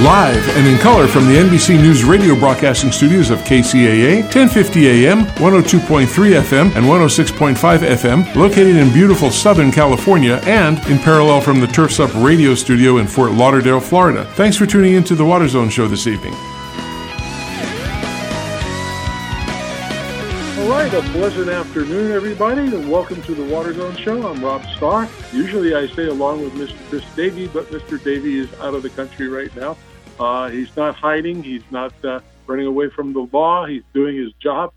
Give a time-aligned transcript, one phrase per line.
[0.00, 5.26] Live and in color from the NBC News radio broadcasting studios of KCAA, 1050 AM,
[5.26, 11.66] 102.3 FM, and 106.5 FM, located in beautiful Southern California, and in parallel from the
[11.66, 14.24] Turfs Up radio studio in Fort Lauderdale, Florida.
[14.36, 16.32] Thanks for tuning in to the Water Zone show this evening.
[20.62, 24.26] All right, a pleasant afternoon, everybody, and welcome to the Water Zone Show.
[24.26, 25.10] I'm Rob Starr.
[25.30, 26.88] Usually I stay along with Mr.
[26.88, 28.02] Chris Davey, but Mr.
[28.02, 29.76] Davey is out of the country right now.
[30.18, 31.42] Uh, he's not hiding.
[31.42, 33.66] He's not uh, running away from the law.
[33.66, 34.72] He's doing his job.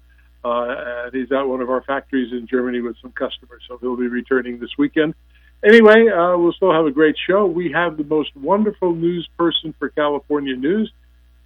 [0.46, 3.96] Uh, and he's at one of our factories in Germany with some customers, so he'll
[3.96, 5.16] be returning this weekend.
[5.64, 7.46] Anyway, uh, we'll still have a great show.
[7.46, 10.92] We have the most wonderful news person for California news,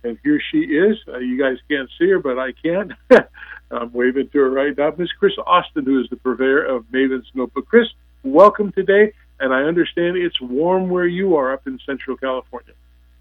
[0.04, 0.98] and here she is.
[1.08, 2.96] Uh, you guys can't see her, but I can.
[3.72, 4.92] I'm waving to her right now.
[4.98, 7.68] Miss Chris Austin, who is the purveyor of Maven's Notebook.
[7.68, 7.88] Chris,
[8.24, 12.74] welcome today, and I understand it's warm where you are up in Central California.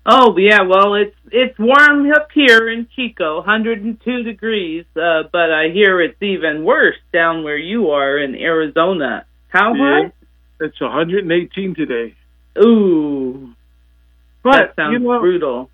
[0.09, 5.71] Oh yeah, well it's it's warm up here in Chico, 102 degrees, uh, but I
[5.71, 9.25] hear it's even worse down where you are in Arizona.
[9.49, 10.03] How Yeah.
[10.05, 10.13] hot?
[10.61, 12.15] It's 118 today.
[12.65, 13.51] Ooh,
[14.45, 15.71] But that sounds you know, brutal.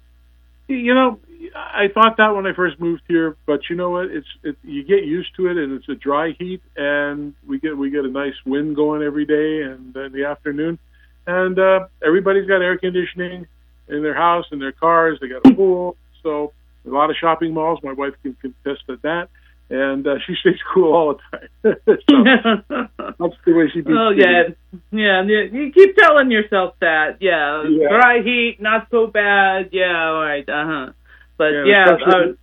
[0.67, 1.21] you know,
[1.55, 4.07] I thought that when I first moved here, but you know what?
[4.07, 7.77] It's it, you get used to it, and it's a dry heat, and we get
[7.77, 10.79] we get a nice wind going every day, and in the afternoon,
[11.27, 13.47] and uh, everybody's got air conditioning
[13.93, 15.19] in their house, in their cars.
[15.21, 16.53] They got a pool, so
[16.87, 17.79] a lot of shopping malls.
[17.83, 19.29] My wife can contest to that,
[19.71, 21.49] and uh, she stays cool all the time.
[21.87, 24.49] so that's the way she beats oh yeah,
[24.91, 25.23] yeah.
[25.23, 27.19] You keep telling yourself that.
[27.21, 27.89] Yeah, Yeah.
[27.89, 29.69] dry heat, not so bad.
[29.73, 30.49] Yeah, all right.
[30.49, 30.93] Uh huh.
[31.39, 32.35] But Yeah, yeah, especially- uh,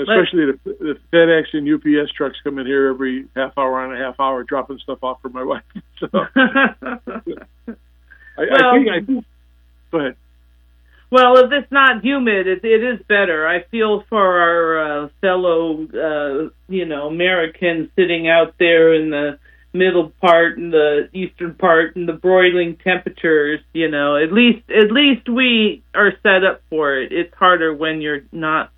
[0.00, 3.96] Especially the, the FedEx and UPS trucks come in here every half hour and a
[3.96, 5.64] half hour, dropping stuff off for my wife.
[5.98, 6.28] So I,
[8.38, 9.24] I Well- think I think.
[9.90, 10.16] Go ahead.
[11.10, 13.48] Well, if it's not humid, it, it is better.
[13.48, 19.38] I feel for our uh, fellow, uh, you know, Americans sitting out there in the
[19.72, 23.60] middle part and the eastern part and the broiling temperatures.
[23.72, 27.10] You know, at least at least we are set up for it.
[27.10, 28.70] It's harder when you're not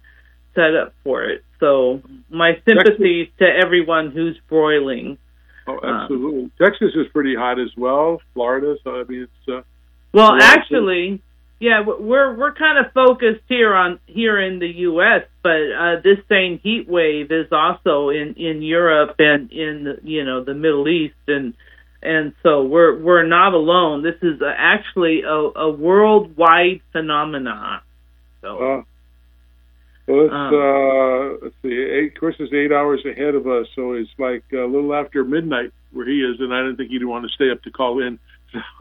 [0.55, 1.45] set up for it.
[1.59, 5.19] So my sympathies to everyone who's broiling.
[5.67, 6.51] Oh, Um, absolutely.
[6.61, 8.21] Texas is pretty hot as well.
[8.35, 9.63] Florida, so I mean, it's uh,
[10.13, 11.21] Well, actually,
[11.60, 16.16] yeah, we're we're kind of focused here on here in the U.S., but uh, this
[16.26, 20.88] same heat wave is also in in Europe and in the, you know the Middle
[20.88, 21.53] East, and
[22.03, 24.03] and so we're we're not alone.
[24.03, 27.81] This is uh, actually a, a worldwide phenomenon.
[28.41, 28.82] So uh,
[30.06, 31.77] well, it's Um, uh, let's see.
[31.77, 35.72] Eight, Chris is eight hours ahead of us, so it's like a little after midnight
[35.92, 38.19] where he is, and I didn't think he'd want to stay up to call in.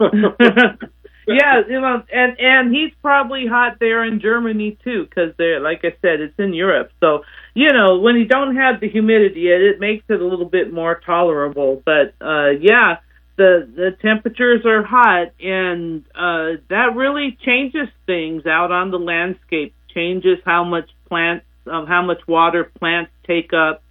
[1.34, 5.80] yeah, you know, and and he's probably hot there in Germany too, because they're like
[5.84, 6.90] I said, it's in Europe.
[7.00, 7.22] So
[7.54, 10.72] you know, when you don't have the humidity, it, it makes it a little bit
[10.72, 11.82] more tolerable.
[11.84, 12.96] But uh, yeah,
[13.36, 19.74] the the temperatures are hot, and uh, that really changes things out on the landscape.
[19.94, 23.82] Changes how much plants, um, how much water plants take up.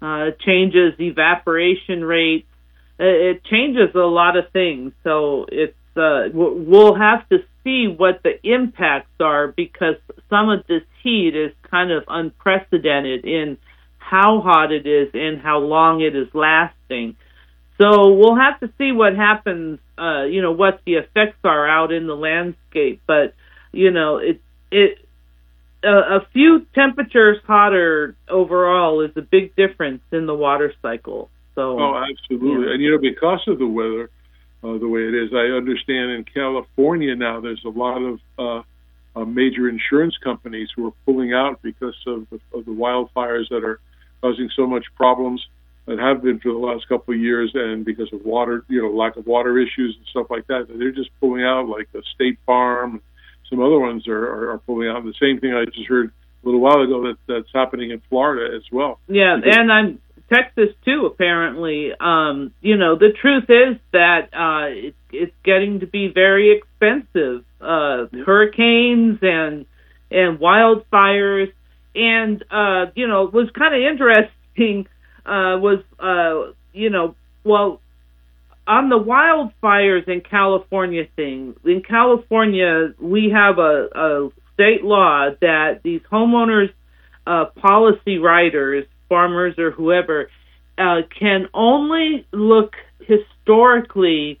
[0.00, 2.48] Uh, changes evaporation rates.
[2.98, 4.92] It, it changes a lot of things.
[5.04, 9.96] So it's uh, we'll have to see what the impacts are because
[10.28, 13.58] some of this heat is kind of unprecedented in
[13.98, 17.16] how hot it is and how long it is lasting.
[17.80, 21.92] So we'll have to see what happens, uh, you know, what the effects are out
[21.92, 23.00] in the landscape.
[23.06, 23.34] But,
[23.72, 24.98] you know, it, it,
[25.82, 31.30] a, a few temperatures hotter overall is a big difference in the water cycle.
[31.54, 32.66] So, Oh, absolutely.
[32.66, 32.72] Yeah.
[32.74, 34.10] And you know, because of the weather,
[34.64, 38.62] uh, the way it is, I understand in California now there's a lot of uh,
[39.18, 43.64] uh, major insurance companies who are pulling out because of the, of the wildfires that
[43.64, 43.80] are
[44.20, 45.44] causing so much problems
[45.86, 48.88] that have been for the last couple of years, and because of water, you know,
[48.90, 50.68] lack of water issues and stuff like that.
[50.68, 53.02] They're just pulling out, like the State Farm,
[53.50, 55.02] some other ones are, are, are pulling out.
[55.04, 56.12] The same thing I just heard
[56.42, 59.00] a little while ago that that's happening in Florida as well.
[59.08, 59.98] Yeah, Because- and I'm
[60.28, 61.06] Texas too.
[61.06, 66.56] Apparently, um, you know, the truth is that uh, it, it's getting to be very
[66.56, 67.44] expensive.
[67.60, 69.66] Uh, hurricanes and
[70.10, 71.52] and wildfires,
[71.94, 74.86] and uh, you know, it was kind of interesting.
[75.24, 77.14] Uh, was uh, you know,
[77.44, 77.80] well,
[78.66, 85.80] on the wildfires in California thing, in California, we have a, a state law that
[85.82, 86.72] these homeowners,
[87.26, 90.30] uh, policy writers, farmers, or whoever,
[90.78, 94.40] uh, can only look historically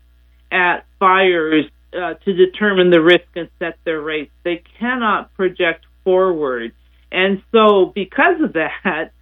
[0.50, 4.32] at fires uh, to determine the risk and set their rates.
[4.42, 6.72] They cannot project forward,
[7.10, 9.12] and so because of that,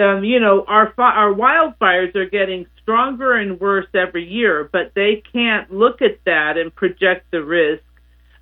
[0.00, 5.22] um, you know, our our wildfires are getting stronger and worse every year, but they
[5.32, 7.82] can't look at that and project the risk.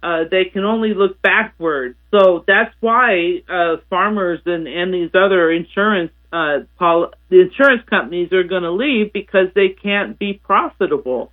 [0.03, 1.97] Uh, they can only look backwards.
[2.11, 8.33] So that's why uh, farmers and, and these other insurance uh, pol- the insurance companies
[8.33, 11.33] are going to leave because they can't be profitable.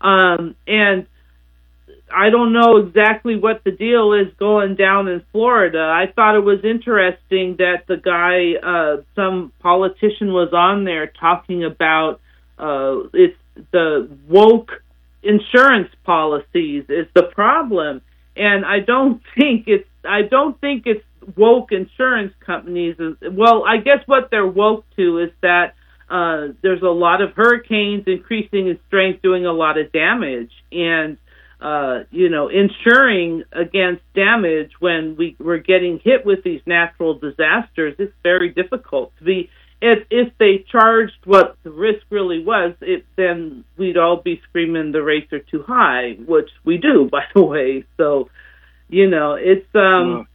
[0.00, 1.06] Um, and
[2.12, 5.78] I don't know exactly what the deal is going down in Florida.
[5.78, 11.64] I thought it was interesting that the guy, uh, some politician was on there talking
[11.64, 12.20] about
[12.58, 13.36] uh, it's
[13.72, 14.82] the woke
[15.22, 18.02] insurance policies is the problem,
[18.36, 21.04] and I don't think it's I don't think it's
[21.36, 22.96] woke insurance companies.
[22.98, 25.74] Well, I guess what they're woke to is that
[26.10, 31.16] uh, there's a lot of hurricanes increasing in strength, doing a lot of damage, and
[31.60, 37.94] uh, you know, insuring against damage when we we're getting hit with these natural disasters.
[37.98, 39.50] It's very difficult to be.
[39.82, 44.92] If if they charged what the risk really was, it then we'd all be screaming
[44.92, 47.84] the rates are too high, which we do, by the way.
[47.98, 48.30] So,
[48.88, 50.26] you know, it's um.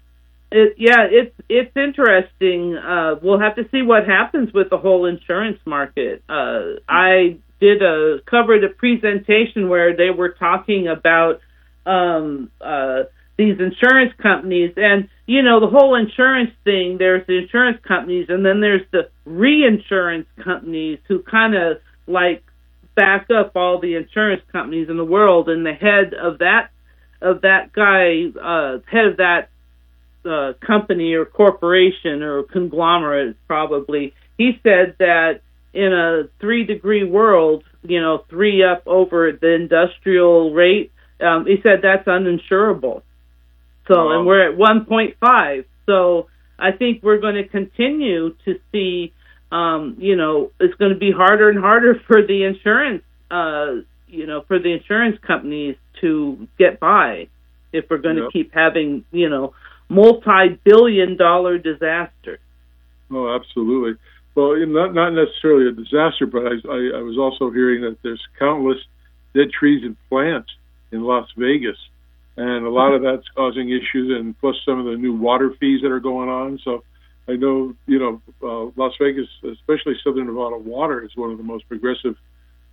[0.55, 2.77] It, yeah, it's it's interesting.
[2.77, 6.23] Uh, we'll have to see what happens with the whole insurance market.
[6.29, 11.41] Uh, I did a covered a presentation where they were talking about
[11.85, 13.03] um, uh,
[13.37, 16.99] these insurance companies, and you know the whole insurance thing.
[16.99, 22.45] There's the insurance companies, and then there's the reinsurance companies who kind of like
[22.95, 25.49] back up all the insurance companies in the world.
[25.49, 26.69] And the head of that
[27.21, 29.49] of that guy, uh, head of that
[30.25, 35.41] uh, company or corporation or conglomerate, probably, he said that
[35.73, 40.91] in a three degree world, you know, three up over the industrial rate,
[41.21, 43.01] um, he said that's uninsurable.
[43.87, 44.17] So, wow.
[44.17, 45.65] and we're at 1.5.
[45.85, 49.13] So, I think we're going to continue to see,
[49.51, 54.25] um, you know, it's going to be harder and harder for the insurance, uh, you
[54.25, 57.27] know, for the insurance companies to get by
[57.73, 58.27] if we're going yep.
[58.27, 59.53] to keep having, you know,
[59.89, 62.39] multi-billion dollar disaster.
[63.11, 63.99] Oh, absolutely.
[64.35, 68.21] Well, not not necessarily a disaster, but I, I, I was also hearing that there's
[68.37, 68.77] countless
[69.33, 70.49] dead trees and plants
[70.91, 71.77] in Las Vegas,
[72.35, 75.81] and a lot of that's causing issues, and plus some of the new water fees
[75.81, 76.59] that are going on.
[76.63, 76.83] So
[77.27, 81.43] I know, you know, uh, Las Vegas, especially Southern Nevada Water, is one of the
[81.43, 82.15] most progressive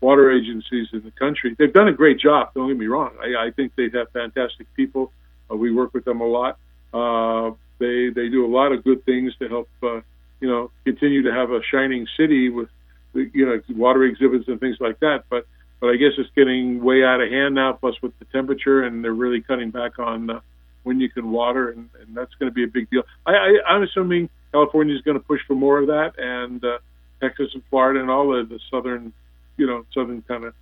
[0.00, 1.54] water agencies in the country.
[1.58, 2.50] They've done a great job.
[2.54, 3.12] Don't get me wrong.
[3.20, 5.12] I, I think they have fantastic people.
[5.50, 6.58] Uh, we work with them a lot.
[6.92, 10.00] Uh, they they do a lot of good things to help uh,
[10.42, 12.68] you know, continue to have a shining city with,
[13.14, 15.22] you know, water exhibits and things like that.
[15.30, 15.46] But,
[15.80, 17.74] but I guess it's getting way out of hand now.
[17.74, 20.40] Plus with the temperature, and they're really cutting back on uh,
[20.82, 23.04] when you can water, and, and that's going to be a big deal.
[23.24, 26.78] I, I, I'm assuming California is going to push for more of that, and uh,
[27.20, 29.12] Texas and Florida and all of the southern,
[29.56, 30.54] you know, southern kind of.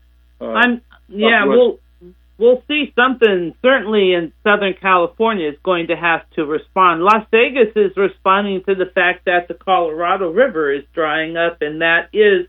[0.43, 1.47] Uh, I'm yeah.
[1.47, 1.79] Well,
[2.41, 7.03] we'll see something certainly in Southern California is going to have to respond.
[7.03, 11.83] Las Vegas is responding to the fact that the Colorado River is drying up, and
[11.83, 12.47] that is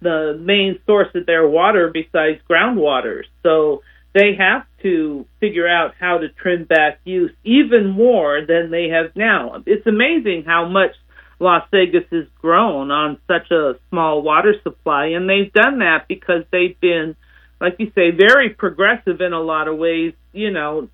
[0.00, 3.22] the main source of their water besides groundwater.
[3.42, 3.82] So
[4.14, 9.14] they have to figure out how to trim back use even more than they have
[9.14, 9.62] now.
[9.66, 10.92] It's amazing how much
[11.38, 16.44] Las Vegas has grown on such a small water supply, and they've done that because
[16.50, 17.16] they've been
[17.60, 20.88] like you say, very progressive in a lot of ways, you know,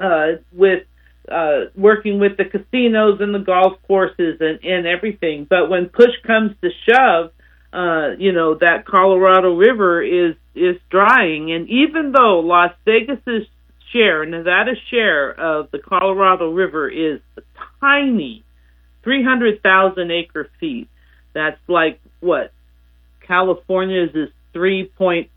[0.00, 0.84] uh, with
[1.30, 5.46] uh, working with the casinos and the golf courses and, and everything.
[5.48, 7.30] But when push comes to shove,
[7.72, 11.52] uh, you know, that Colorado River is, is drying.
[11.52, 13.46] And even though Las Vegas's
[13.92, 17.20] share, Nevada's share of the Colorado River is
[17.80, 18.44] tiny,
[19.04, 20.88] 300,000 acre feet,
[21.32, 22.52] that's like what?
[23.26, 25.28] California's is 3.5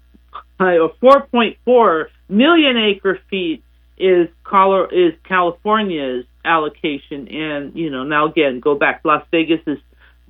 [0.59, 3.63] uh, 4.4 million acre feet
[3.97, 9.01] is Colo- is California's allocation, and you know now again go back.
[9.03, 9.79] Las Vegas is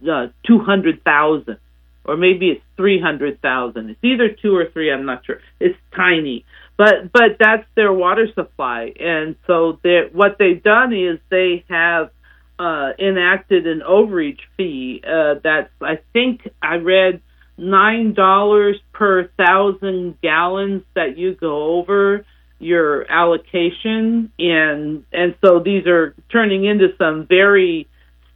[0.10, 1.58] uh, 200,000,
[2.06, 3.90] or maybe it's 300,000.
[3.90, 4.92] It's either two or three.
[4.92, 5.40] I'm not sure.
[5.60, 6.46] It's tiny,
[6.78, 9.80] but but that's their water supply, and so
[10.14, 12.12] what they've done is they have
[12.60, 15.02] uh, enacted an overreach fee.
[15.06, 17.22] Uh, that's I think I read
[17.58, 22.26] nine dollars per thousand gallons that you go over
[22.60, 24.32] your allocation.
[24.40, 27.88] And and so these are turning into some very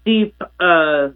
[0.02, 1.10] steep uh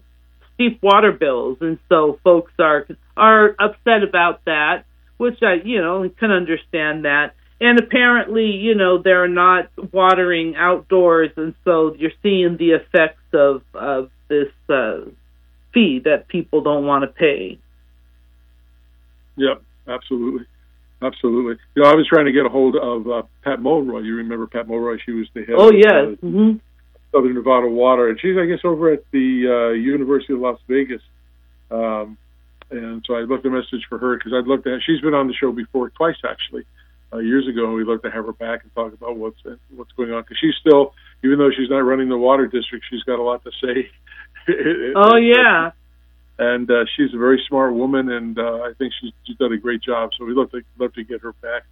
[0.54, 1.58] steep water bills.
[1.60, 4.84] And so folks are are upset about that
[5.16, 7.34] which I you know can understand that.
[7.60, 13.62] And apparently, you know, they're not watering outdoors, and so you're seeing the effects of
[13.74, 15.00] of this uh,
[15.72, 17.58] fee that people don't want to pay.
[19.36, 20.46] Yep, absolutely,
[21.02, 21.56] absolutely.
[21.74, 24.04] You know, I was trying to get a hold of uh, Pat Mulroy.
[24.04, 24.98] You remember Pat Mulroy?
[25.04, 25.56] She was the head.
[25.58, 25.92] Oh of, yes.
[25.92, 26.58] uh, mm-hmm.
[27.12, 31.02] Southern Nevada Water, and she's, I guess, over at the uh, University of Las Vegas.
[31.70, 32.18] Um,
[32.70, 34.70] and so I left a message for her because I'd love to.
[34.70, 36.64] Have, she's been on the show before twice actually,
[37.12, 37.72] uh, years ago.
[37.72, 39.38] We'd love to have her back and talk about what's
[39.74, 43.02] what's going on because she's still, even though she's not running the water district, she's
[43.02, 43.90] got a lot to say.
[44.96, 45.70] oh yeah.
[46.38, 49.56] And uh, she's a very smart woman, and uh, I think she's, she's done a
[49.56, 50.10] great job.
[50.18, 51.62] So we'd love to love to get her back.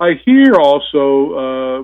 [0.00, 1.82] I hear also uh,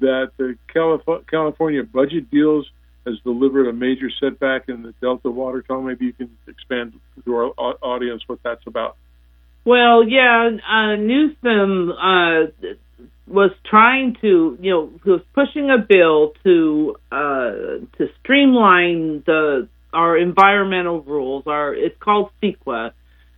[0.00, 2.66] that the Calif- California budget deals
[3.06, 5.82] has delivered a major setback in the Delta water tunnel.
[5.82, 8.96] Maybe you can expand to our audience what that's about.
[9.64, 12.46] Well, yeah, uh, Newsom uh,
[13.26, 17.50] was trying to, you know, was pushing a bill to uh,
[17.98, 21.44] to streamline the our environmental rules.
[21.46, 22.92] Our it's called CEQA.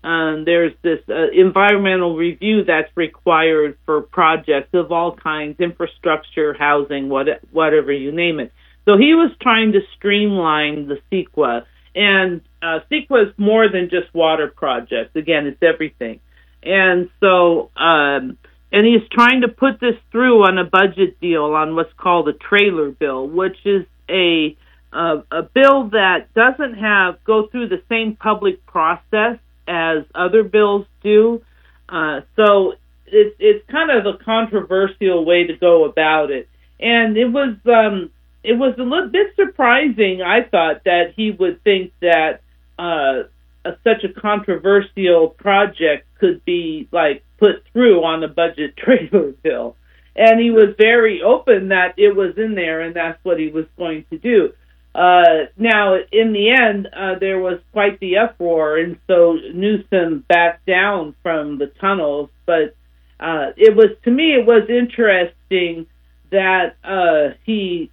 [0.04, 7.08] Um, there's this uh, environmental review that's required for projects of all kinds, infrastructure, housing,
[7.08, 8.52] what, whatever you name it.
[8.84, 14.12] So he was trying to streamline the CEQA, and uh, CEQA is more than just
[14.12, 15.14] water projects.
[15.14, 16.18] Again, it's everything.
[16.64, 18.38] And so, um,
[18.72, 22.32] and he's trying to put this through on a budget deal on what's called a
[22.32, 24.56] trailer bill, which is a
[24.92, 30.86] uh, a bill that doesn't have go through the same public process as other bills
[31.02, 31.42] do.
[31.88, 32.72] Uh, so
[33.06, 36.48] it, it's kind of a controversial way to go about it.
[36.80, 38.10] And it was um,
[38.42, 42.40] it was a little bit surprising, I thought, that he would think that
[42.78, 43.24] uh,
[43.64, 49.76] a, such a controversial project could be like put through on a budget trailer bill.
[50.14, 53.64] And he was very open that it was in there and that's what he was
[53.78, 54.52] going to do.
[54.94, 60.66] Uh, now, in the end, uh, there was quite the uproar, and so Newsom backed
[60.66, 62.28] down from the tunnels.
[62.44, 62.76] But
[63.18, 65.86] uh, it was, to me, it was interesting
[66.30, 67.90] that uh, he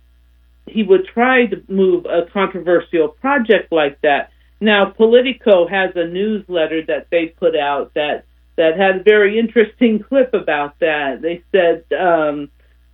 [0.66, 4.32] he would try to move a controversial project like that.
[4.62, 8.26] Now, Politico has a newsletter that they put out that
[8.58, 11.22] that had a very interesting clip about that.
[11.22, 12.50] They said um,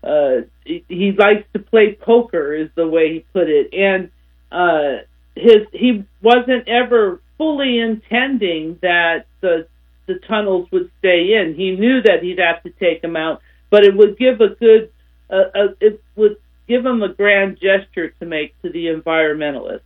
[0.06, 4.12] uh, he, likes to play poker, is the way he put it, and
[4.52, 5.04] uh,
[5.36, 9.68] his he wasn't ever fully intending that the
[10.06, 11.56] the tunnels would stay in.
[11.56, 14.92] He knew that he'd have to take them out, but it would give a good
[15.30, 19.82] uh, it would give him a grand gesture to make to the environmentalists.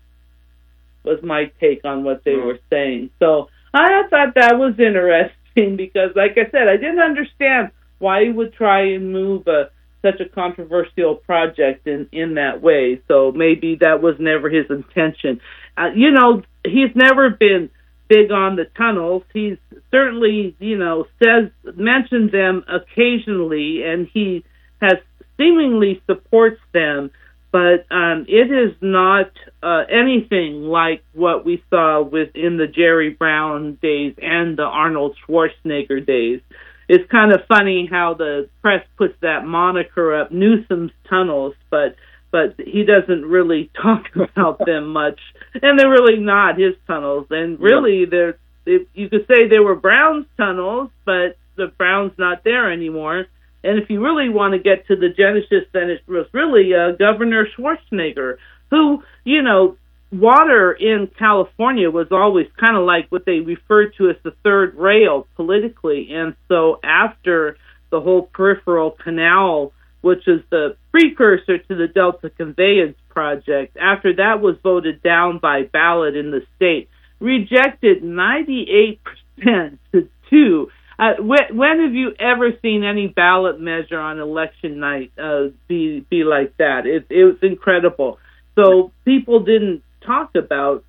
[1.04, 3.12] Was my take on what they were saying.
[3.20, 8.32] So I thought that was interesting because, like I said, I didn't understand why he
[8.32, 9.70] would try and move a
[10.02, 13.02] such a controversial project in in that way.
[13.08, 15.42] So maybe that was never his intention.
[15.78, 17.70] Uh, you know, he's never been
[18.08, 19.24] big on the tunnels.
[19.34, 19.58] He's
[19.92, 24.44] certainly, you know, says mentioned them occasionally, and he
[24.82, 24.96] has
[25.38, 27.12] seemingly supports them.
[27.52, 29.32] But um, it is not
[29.64, 36.06] uh, anything like what we saw within the Jerry Brown days and the Arnold Schwarzenegger
[36.06, 36.42] days
[36.90, 41.96] it's kind of funny how the press puts that moniker up, Newsom's tunnels, but
[42.32, 45.20] but he doesn't really talk about them much,
[45.62, 47.28] and they're really not his tunnels.
[47.30, 52.72] And really, they're you could say they were Brown's tunnels, but the Brown's not there
[52.72, 53.26] anymore.
[53.64, 56.92] And if you really want to get to the genesis, then it was really uh,
[56.98, 58.38] Governor Schwarzenegger,
[58.70, 59.76] who, you know,
[60.12, 64.76] water in California was always kind of like what they referred to as the third
[64.76, 66.10] rail politically.
[66.12, 67.58] And so after
[67.92, 74.42] the whole peripheral canal, which is the precursor to the Delta Conveyance Project, after that
[74.42, 76.90] was voted down by ballot in the state,
[77.20, 79.00] rejected 98%
[79.92, 80.72] to 2.
[80.98, 86.06] Uh, when, when have you ever seen any ballot measure on election night uh, be
[86.10, 86.86] be like that?
[86.86, 88.20] It, it was incredible.
[88.56, 90.84] So people didn't talked about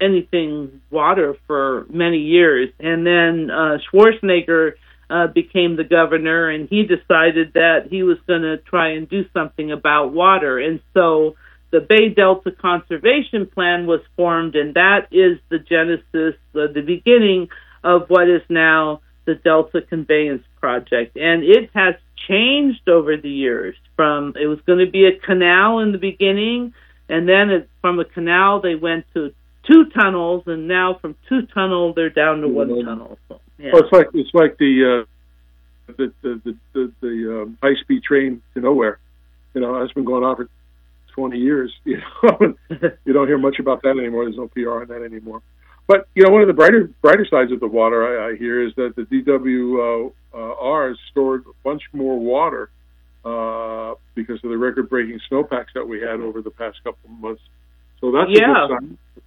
[0.00, 2.70] anything water for many years.
[2.80, 4.72] And then uh, Schwarzenegger
[5.08, 9.24] uh, became the governor, and he decided that he was going to try and do
[9.32, 10.58] something about water.
[10.58, 11.36] And so
[11.70, 17.48] the Bay Delta Conservation Plan was formed, and that is the genesis, uh, the beginning
[17.84, 21.16] of what is now the Delta Conveyance Project.
[21.16, 21.94] And it has
[22.28, 26.74] changed over the years from it was going to be a canal in the beginning
[27.12, 29.32] and then it, from the canal they went to
[29.66, 32.88] two tunnels, and now from two tunnels they're down to one mm-hmm.
[32.88, 33.18] tunnel.
[33.28, 33.72] So, yeah.
[33.74, 38.42] It's like it's like the uh, the the the, the, the um, high speed train
[38.54, 38.98] to nowhere.
[39.54, 40.48] You know, that's been going on for
[41.14, 41.72] 20 years.
[41.84, 42.54] You know,
[43.04, 44.24] you don't hear much about that anymore.
[44.24, 45.42] There's no PR on that anymore.
[45.86, 48.66] But you know, one of the brighter brighter sides of the water I, I hear
[48.66, 52.70] is that the DWR uh, has stored a bunch more water
[53.24, 57.42] uh, because of the record-breaking snowpacks that we had over the past couple of months.
[58.00, 58.68] So that's yeah.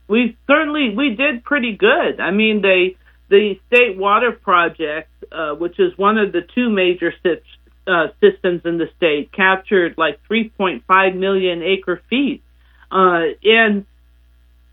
[0.08, 2.20] We certainly we did pretty good.
[2.20, 2.98] I mean, they
[3.30, 7.14] the state water project, uh, which is one of the two major
[7.88, 12.44] uh, systems in the state, captured like 3.5 million acre feet,
[12.92, 13.86] uh, and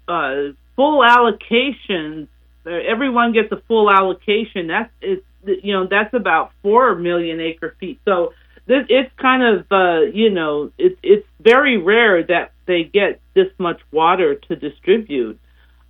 [0.09, 2.29] uh, full allocation.
[2.67, 4.67] Uh, everyone gets a full allocation.
[4.67, 8.01] That's it's you know that's about four million acre feet.
[8.05, 8.35] So
[8.67, 13.49] this it's kind of uh, you know it's it's very rare that they get this
[13.59, 15.39] much water to distribute.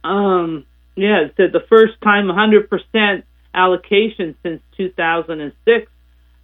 [0.04, 3.22] Um, yeah, it said the first time 100%
[3.54, 5.90] allocation since 2006.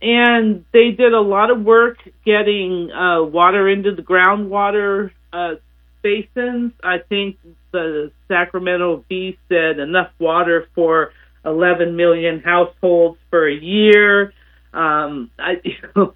[0.01, 5.55] And they did a lot of work getting uh, water into the groundwater uh,
[6.03, 6.73] basins.
[6.83, 7.37] I think
[7.73, 11.13] the Sacramento Bee said enough water for
[11.45, 14.33] 11 million households for a year.
[14.73, 16.15] Um, I, you know,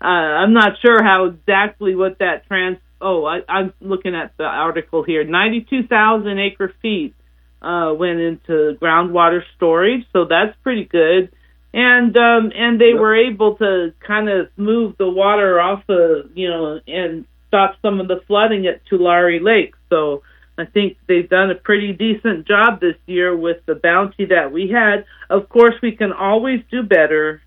[0.00, 2.78] uh, I'm not sure how exactly what that trans.
[3.00, 5.24] Oh, I, I'm looking at the article here.
[5.24, 7.14] 92,000 acre feet
[7.60, 11.32] uh, went into groundwater storage, so that's pretty good.
[11.72, 13.00] And um, and they yep.
[13.00, 18.00] were able to kind of move the water off the you know and stop some
[18.00, 19.74] of the flooding at Tulare Lake.
[19.90, 20.22] So
[20.56, 24.70] I think they've done a pretty decent job this year with the bounty that we
[24.70, 25.04] had.
[25.28, 27.42] Of course, we can always do better.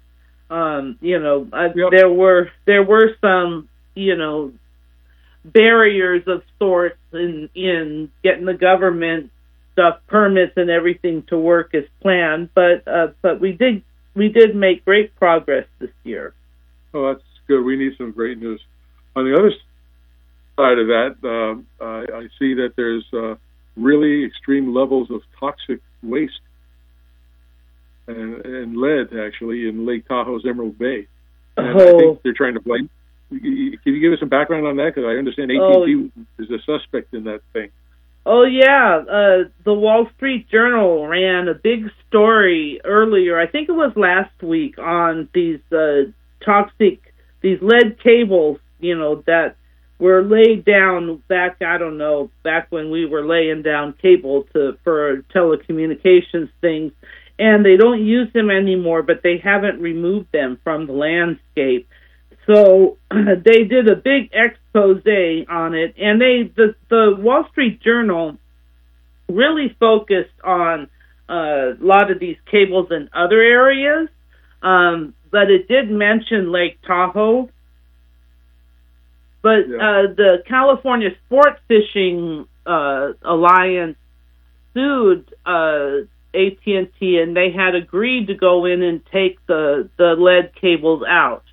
[0.50, 1.90] Um, you know, uh, yep.
[1.92, 4.54] there were there were some you know
[5.44, 9.32] barriers of sorts in in getting the government
[9.74, 12.50] stuff, permits and everything to work as planned.
[12.54, 13.84] But uh, but we did
[14.16, 16.34] we did make great progress this year.
[16.94, 17.64] Oh, that's good.
[17.64, 18.62] We need some great news.
[19.16, 19.52] On the other
[20.56, 23.36] side of that, uh, I, I see that there's uh,
[23.76, 26.40] really extreme levels of toxic waste
[28.08, 31.08] and, and lead actually in Lake Tahoe's Emerald Bay.
[31.58, 31.96] And oh.
[31.96, 32.90] I think they're trying to blame.
[33.30, 34.94] Can you give us some background on that?
[34.96, 36.10] Because I understand AT&T oh.
[36.40, 37.70] is a suspect in that thing.
[38.30, 43.40] Oh yeah, uh, the Wall Street Journal ran a big story earlier.
[43.40, 46.12] I think it was last week on these uh,
[46.44, 48.60] toxic, these lead cables.
[48.82, 49.56] You know that
[49.98, 51.62] were laid down back.
[51.62, 56.92] I don't know back when we were laying down cable to for telecommunications things,
[57.40, 59.04] and they don't use them anymore.
[59.04, 61.88] But they haven't removed them from the landscape.
[62.48, 65.04] So they did a big expose
[65.50, 68.38] on it, and they the the Wall Street Journal
[69.30, 70.90] really focused on
[71.30, 74.08] uh, a lot of these cables in other areas,
[74.62, 77.50] um, but it did mention Lake Tahoe.
[79.42, 79.76] But yeah.
[79.76, 83.98] uh, the California Sport Fishing uh, Alliance
[84.74, 90.54] sued uh, AT&T, and they had agreed to go in and take the the lead
[90.56, 91.44] cables out.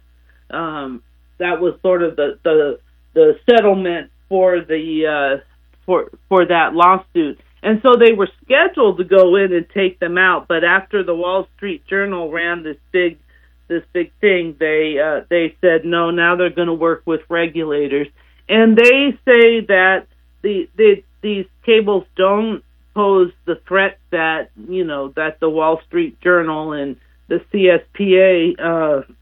[0.50, 1.02] Um,
[1.38, 2.78] that was sort of the the,
[3.14, 5.44] the settlement for the uh,
[5.86, 7.40] for for that lawsuit.
[7.62, 11.14] And so they were scheduled to go in and take them out, but after the
[11.14, 13.18] Wall Street Journal ran this big
[13.68, 16.10] this big thing, they uh, they said no.
[16.10, 18.08] Now they're going to work with regulators,
[18.48, 20.06] and they say that
[20.42, 22.62] the, the these cables don't
[22.94, 26.96] pose the threat that you know that the Wall Street Journal and
[27.28, 29.12] the CSPA uh,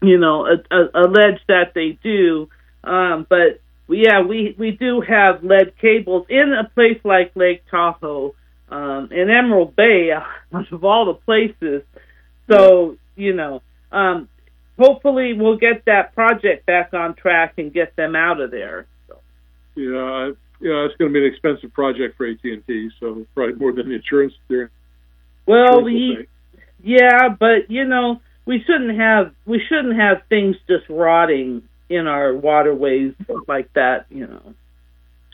[0.00, 2.48] you know, a, a, allege that they do.
[2.84, 8.34] Um, but yeah, we we do have lead cables in a place like Lake Tahoe,
[8.70, 10.12] um, in Emerald Bay,
[10.52, 11.82] out of all the places.
[12.50, 14.28] So you know, um,
[14.78, 18.86] hopefully we'll get that project back on track and get them out of there.
[19.08, 19.18] So.
[19.74, 23.54] Yeah, yeah, it's going to be an expensive project for AT and T, so probably
[23.54, 24.34] more than the insurance.
[24.48, 24.70] There.
[25.46, 26.26] Well, we,
[26.82, 32.34] yeah, but you know, we shouldn't have we shouldn't have things just rotting in our
[32.34, 33.14] waterways
[33.46, 34.54] like that, you know.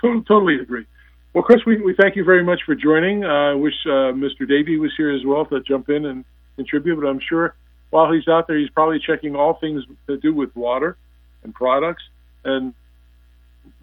[0.01, 0.87] Totally, totally agree.
[1.33, 3.25] Well, Chris, we, we thank you very much for joining.
[3.25, 4.47] Uh, I wish uh, Mr.
[4.47, 6.25] Davey was here as well to jump in and
[6.57, 7.57] contribute, but I'm sure
[7.91, 10.97] while he's out there, he's probably checking all things to do with water
[11.43, 12.03] and products
[12.45, 12.75] and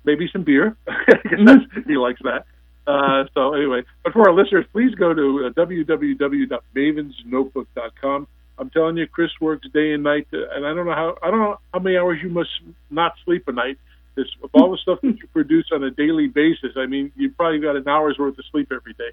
[0.04, 0.76] maybe some beer.
[0.88, 1.90] mm-hmm.
[1.90, 2.46] he likes that.
[2.88, 8.28] Uh, so anyway, but for our listeners, please go to uh, www.mavensnotebook.com
[8.62, 11.32] I'm telling you, Chris works day and night, to, and I don't know how I
[11.32, 12.52] don't know how many hours you must
[12.92, 13.80] not sleep a night.
[14.14, 17.32] This, of all the stuff that you produce on a daily basis, I mean, you
[17.32, 19.10] probably got an hour's worth of sleep every day.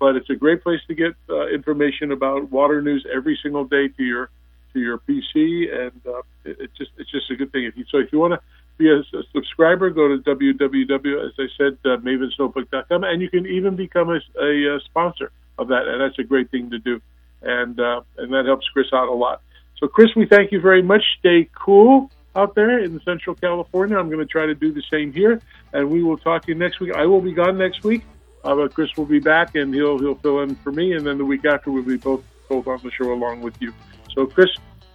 [0.00, 3.86] But it's a great place to get uh, information about water news every single day
[3.86, 4.30] to your
[4.72, 7.64] to your PC, and uh, it, it's just it's just a good thing.
[7.64, 8.40] If you, so if you want to
[8.78, 11.26] be a, a, subscriber, go to www.
[11.26, 15.68] As I said, uh, mavensnotebook.com, and you can even become a, a, a, sponsor of
[15.68, 17.00] that, and that's a great thing to do,
[17.42, 19.42] and uh, and that helps Chris out a lot.
[19.78, 21.02] So, Chris, we thank you very much.
[21.18, 23.98] Stay cool out there in Central California.
[23.98, 25.40] I'm going to try to do the same here,
[25.72, 26.92] and we will talk to you next week.
[26.94, 28.02] I will be gone next week,
[28.44, 31.18] uh, but Chris will be back, and he'll he'll fill in for me, and then
[31.18, 33.74] the week after we'll be both both on the show along with you.
[34.14, 34.48] So, Chris,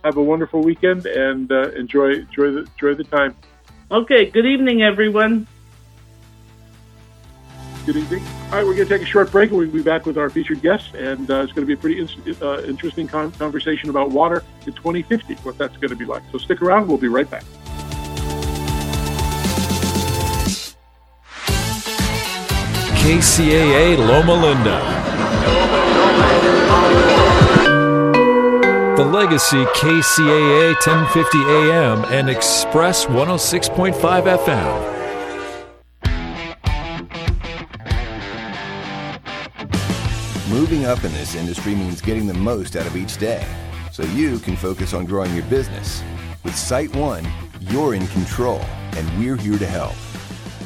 [0.04, 3.36] have a wonderful weekend and uh, enjoy enjoy the enjoy the time.
[3.94, 4.26] Okay.
[4.26, 5.46] Good evening, everyone.
[7.86, 8.24] Good evening.
[8.46, 10.32] All right, we're going to take a short break, and we'll be back with our
[10.32, 13.92] featured guest, and uh, it's going to be a pretty in- uh, interesting con- conversation
[13.92, 16.24] about water in 2050, what that's going to be like.
[16.32, 16.88] So stick around.
[16.88, 17.44] We'll be right back.
[23.04, 25.04] KCAA Loma Linda.
[29.14, 34.90] Legacy KCAA 1050 AM and Express 106.5 FM.
[40.50, 43.46] Moving up in this industry means getting the most out of each day
[43.92, 46.02] so you can focus on growing your business.
[46.44, 47.24] With Site One,
[47.60, 48.62] you're in control,
[48.96, 49.94] and we're here to help.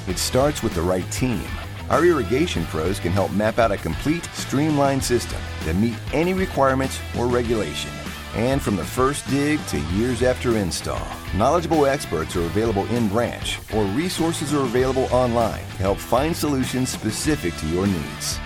[0.08, 1.44] It starts with the right team.
[1.90, 6.98] Our irrigation pros can help map out a complete, streamlined system that meet any requirements
[7.18, 7.92] or regulation.
[8.38, 11.02] And from the first dig to years after install,
[11.36, 16.89] knowledgeable experts are available in branch or resources are available online to help find solutions
[16.89, 18.39] specific to your needs.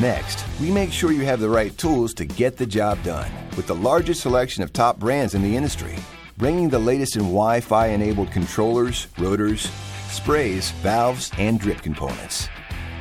[0.00, 3.68] Next, we make sure you have the right tools to get the job done with
[3.68, 5.96] the largest selection of top brands in the industry,
[6.36, 9.70] bringing the latest in Wi Fi enabled controllers, rotors,
[10.08, 12.48] sprays, valves, and drip components.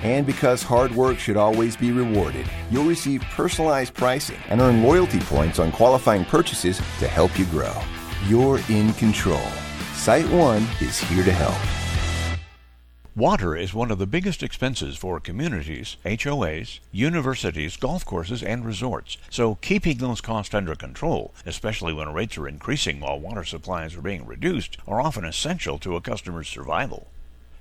[0.04, 5.22] And because hard work should always be rewarded, you'll receive personalized pricing and earn loyalty
[5.22, 7.74] points on qualifying purchases to help you grow.
[8.28, 9.48] You're in control.
[9.94, 11.56] Site One is here to help.
[13.16, 19.18] Water is one of the biggest expenses for communities, HOAs, universities, golf courses, and resorts.
[19.30, 24.02] So keeping those costs under control, especially when rates are increasing while water supplies are
[24.02, 27.08] being reduced, are often essential to a customer's survival.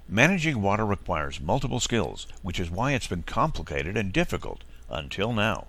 [0.09, 5.67] Managing water requires multiple skills, which is why it's been complicated and difficult until now.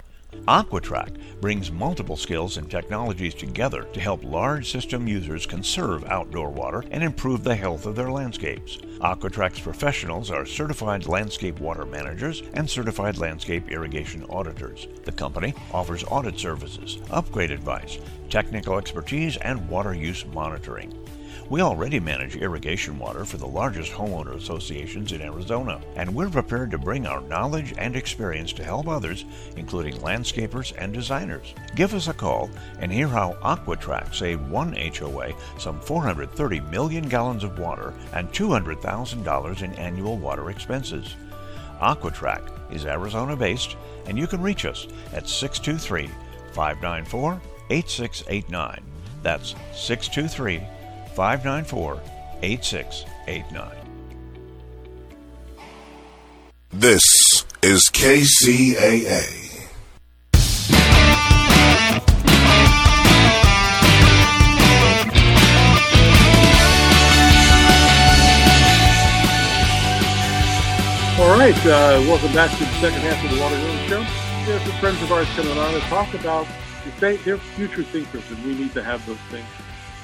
[0.47, 6.83] Aquatrack brings multiple skills and technologies together to help large system users conserve outdoor water
[6.91, 8.77] and improve the health of their landscapes.
[8.99, 14.87] Aquatrack's professionals are certified landscape water managers and certified landscape irrigation auditors.
[15.05, 20.91] The company offers audit services, upgrade advice, technical expertise, and water use monitoring.
[21.49, 26.71] We already manage irrigation water for the largest homeowner associations in Arizona, and we're prepared
[26.71, 29.25] to bring our knowledge and experience to help others,
[29.58, 31.53] including landscapers and designers.
[31.75, 37.43] Give us a call and hear how Aquatrack saved one HOA some 430 million gallons
[37.43, 41.15] of water and $200,000 in annual water expenses.
[41.82, 43.75] Aquatrack is Arizona based,
[44.08, 46.10] and you can reach us at 623
[46.53, 48.84] 594 8689.
[49.21, 50.62] That's 623
[51.13, 52.02] 594
[52.41, 53.78] 8689.
[56.71, 57.04] This
[57.62, 59.41] is KCAA.
[71.19, 73.99] All right, uh, welcome back to the second half of the Water Zone Show.
[73.99, 76.47] We have some friends of ours coming on to talk about
[76.99, 79.45] their future thinkers, and we need to have those things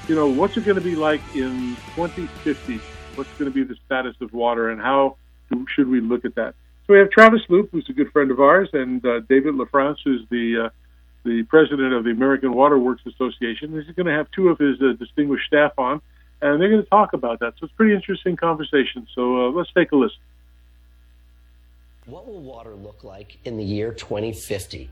[0.09, 2.81] you know, what's it going to be like in 2050?
[3.13, 5.17] What's going to be the status of water, and how
[5.67, 6.55] should we look at that?
[6.87, 9.97] So we have Travis Loop, who's a good friend of ours, and uh, David LaFrance,
[10.03, 10.69] who's the uh,
[11.25, 13.71] the president of the American Water Works Association.
[13.71, 16.01] He's going to have two of his uh, distinguished staff on,
[16.41, 17.53] and they're going to talk about that.
[17.59, 19.07] So it's pretty interesting conversation.
[19.13, 20.17] So uh, let's take a listen.
[22.07, 24.89] What will water look like in the year 2050?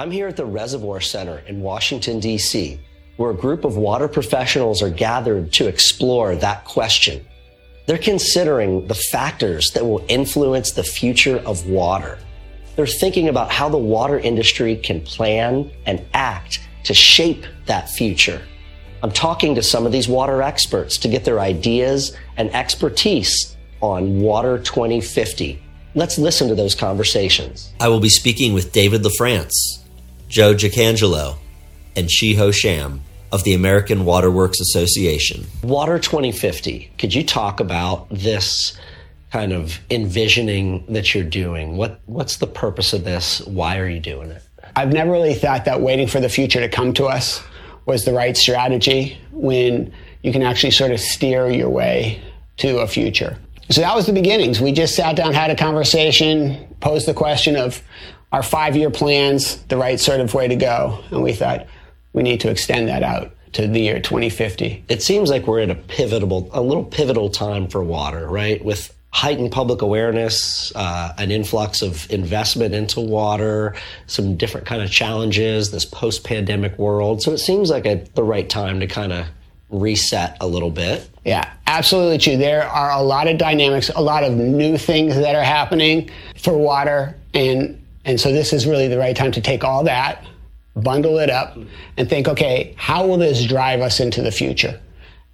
[0.00, 2.80] I'm here at the Reservoir Center in Washington, D.C
[3.16, 7.24] where a group of water professionals are gathered to explore that question.
[7.86, 12.18] They're considering the factors that will influence the future of water.
[12.74, 18.42] They're thinking about how the water industry can plan and act to shape that future.
[19.02, 24.20] I'm talking to some of these water experts to get their ideas and expertise on
[24.20, 25.62] Water 2050.
[25.94, 27.72] Let's listen to those conversations.
[27.80, 29.52] I will be speaking with David LaFrance,
[30.28, 31.36] Joe Jacangelo,
[31.96, 33.00] and Chi Ho Sham
[33.32, 35.46] of the American Water Works Association.
[35.62, 38.78] Water 2050, could you talk about this
[39.32, 41.76] kind of envisioning that you're doing?
[41.76, 43.40] What what's the purpose of this?
[43.46, 44.42] Why are you doing it?
[44.76, 47.42] I've never really thought that waiting for the future to come to us
[47.86, 52.20] was the right strategy when you can actually sort of steer your way
[52.58, 53.38] to a future.
[53.70, 54.60] So that was the beginnings.
[54.60, 57.82] We just sat down, had a conversation, posed the question of
[58.32, 61.02] our five year plans, the right sort of way to go.
[61.10, 61.66] And we thought
[62.16, 64.84] we need to extend that out to the year 2050.
[64.88, 68.64] It seems like we're at a pivotal, a little pivotal time for water, right?
[68.64, 73.74] With heightened public awareness, uh, an influx of investment into water,
[74.06, 77.22] some different kind of challenges, this post-pandemic world.
[77.22, 79.26] So it seems like a, the right time to kind of
[79.68, 81.08] reset a little bit.
[81.24, 82.36] Yeah, absolutely true.
[82.36, 86.56] There are a lot of dynamics, a lot of new things that are happening for
[86.56, 90.24] water, and and so this is really the right time to take all that,
[90.76, 91.68] bundle it up, mm-hmm.
[91.96, 94.80] and think, okay, how will this drive us into the future?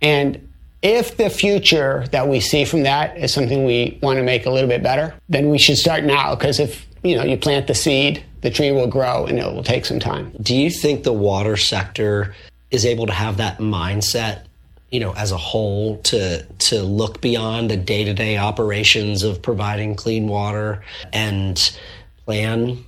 [0.00, 0.48] And
[0.83, 4.50] if the future that we see from that is something we want to make a
[4.50, 7.74] little bit better, then we should start now because if you know you plant the
[7.74, 10.33] seed, the tree will grow and it will take some time.
[10.42, 12.35] Do you think the water sector
[12.72, 14.46] is able to have that mindset,
[14.90, 20.26] you know, as a whole to to look beyond the day-to-day operations of providing clean
[20.26, 21.78] water and
[22.24, 22.85] plan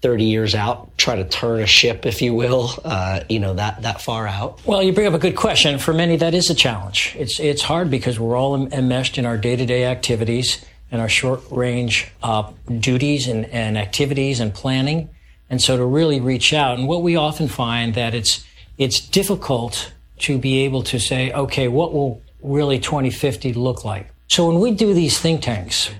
[0.00, 3.82] 30 years out, try to turn a ship, if you will, uh, you know, that,
[3.82, 4.64] that far out?
[4.64, 5.78] Well, you bring up a good question.
[5.78, 7.16] For many, that is a challenge.
[7.18, 11.08] It's, it's hard because we're all enmeshed in our day to day activities and our
[11.08, 15.10] short range uh, duties and, and activities and planning.
[15.50, 18.44] And so to really reach out, and what we often find that it's,
[18.76, 24.08] it's difficult to be able to say, okay, what will really 2050 look like?
[24.28, 25.90] So when we do these think tanks,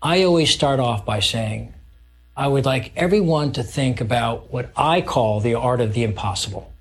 [0.00, 1.74] I always start off by saying,
[2.36, 6.72] I would like everyone to think about what I call the art of the impossible.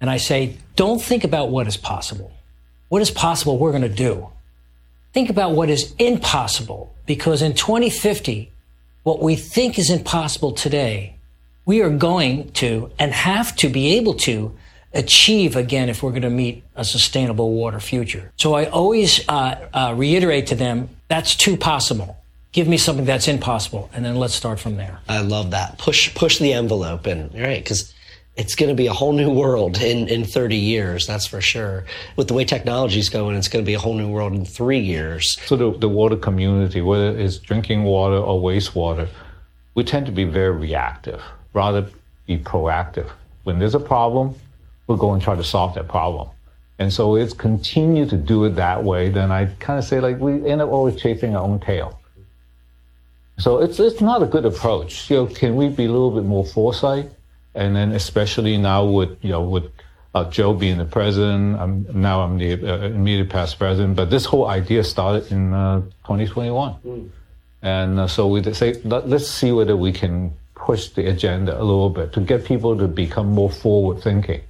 [0.00, 2.32] And I say, don't think about what is possible.
[2.90, 4.28] What is possible we're going to do.
[5.14, 8.52] Think about what is impossible because in 2050,
[9.04, 11.16] what we think is impossible today,
[11.64, 14.54] we are going to and have to be able to
[14.92, 18.32] achieve again if we're going to meet a sustainable water future.
[18.36, 22.18] So I always uh, uh, reiterate to them that's too possible
[22.54, 25.00] give me something that's impossible and then let's start from there.
[25.08, 25.76] I love that.
[25.76, 27.92] Push push the envelope and right because
[28.36, 31.84] it's going to be a whole new world in, in 30 years that's for sure.
[32.16, 34.44] With the way technology is going it's going to be a whole new world in
[34.46, 35.36] three years.
[35.46, 39.08] So the, the water community whether it's drinking water or wastewater
[39.74, 41.20] we tend to be very reactive
[41.52, 41.90] rather
[42.26, 43.10] be proactive.
[43.42, 44.36] When there's a problem
[44.86, 46.28] we'll go and try to solve that problem.
[46.78, 50.18] And so it's continue to do it that way then i kind of say like
[50.18, 52.00] we end up always chasing our own tail
[53.38, 55.10] so it's it's not a good approach.
[55.10, 57.10] You know, can we be a little bit more foresight?
[57.54, 59.64] And then especially now with you know with
[60.14, 63.96] uh, Joe being the president, I'm, now I'm the uh, immediate past president.
[63.96, 67.08] But this whole idea started in uh, 2021, mm.
[67.62, 71.64] and uh, so we say let, let's see whether we can push the agenda a
[71.64, 74.40] little bit to get people to become more forward thinking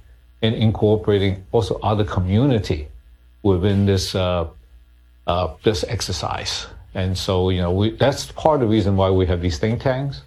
[0.41, 2.87] and incorporating also other community
[3.41, 4.47] within this uh,
[5.27, 6.67] uh, this exercise.
[6.95, 9.81] And so, you know, we, that's part of the reason why we have these think
[9.81, 10.21] tanks.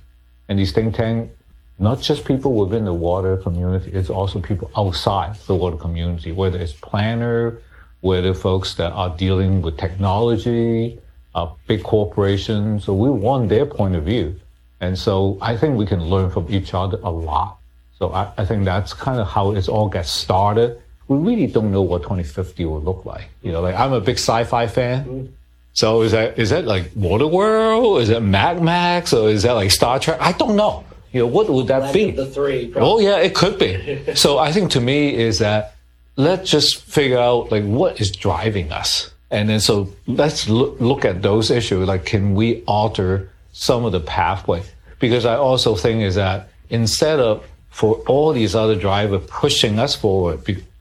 [0.49, 1.35] And these think tanks,
[1.79, 6.59] not just people within the water community, it's also people outside the water community, whether
[6.59, 7.59] it's planner,
[8.03, 11.01] whether folks that are dealing with technology,
[11.35, 12.85] uh, big corporations.
[12.85, 14.39] So we want their point of view.
[14.81, 17.59] And so I think we can learn from each other a lot.
[17.99, 20.81] So I, I think that's kind of how it all gets started.
[21.09, 23.31] We really don't know what 2050 will look like.
[23.43, 25.33] You know, like I'm a big sci-fi fan.
[25.73, 28.01] So is that is that like Waterworld?
[28.01, 29.13] Is that Mad Max?
[29.13, 30.19] Or is that like Star Trek?
[30.21, 30.85] I don't know.
[31.13, 32.11] You know, what would that be?
[32.11, 32.69] The three.
[32.69, 32.91] Probably.
[32.91, 34.15] Oh yeah, it could be.
[34.15, 35.75] so I think to me is that
[36.17, 41.05] let's just figure out like what is driving us, and then so let's look, look
[41.05, 41.87] at those issues.
[41.89, 44.63] Like, can we alter some of the pathway?
[44.99, 49.95] Because I also think is that instead of for all these other drivers pushing us
[49.95, 50.41] forward,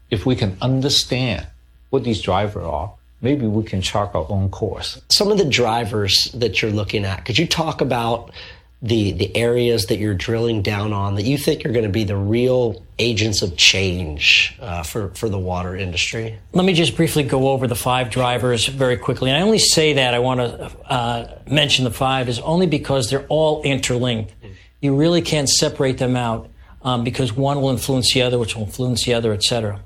[0.10, 1.46] if we can understand
[1.90, 5.02] what these drivers are, maybe we can chart our own course.
[5.10, 8.32] Some of the drivers that you're looking at, could you talk about
[8.80, 12.04] the the areas that you're drilling down on that you think are going to be
[12.04, 16.38] the real agents of change uh, for for the water industry?
[16.54, 19.32] Let me just briefly go over the five drivers very quickly.
[19.32, 23.10] And I only say that I want to uh, mention the five is only because
[23.10, 24.34] they're all interlinked.
[24.80, 26.52] You really can't separate them out
[26.84, 29.84] um, because one will influence the other, which will influence the other, et cetera.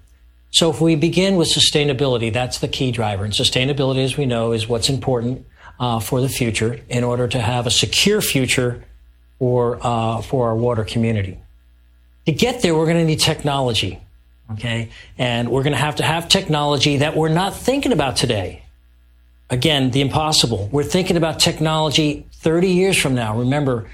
[0.52, 3.24] So if we begin with sustainability, that's the key driver.
[3.24, 5.46] And sustainability, as we know, is what's important
[5.80, 8.84] uh, for the future in order to have a secure future
[9.40, 11.40] for, uh, for our water community.
[12.26, 14.00] To get there, we're going to need technology.
[14.52, 14.90] Okay.
[15.18, 18.64] And we're going to have to have technology that we're not thinking about today.
[19.50, 20.70] Again, the impossible.
[20.72, 23.38] We're thinking about technology 30 years from now.
[23.38, 23.90] Remember,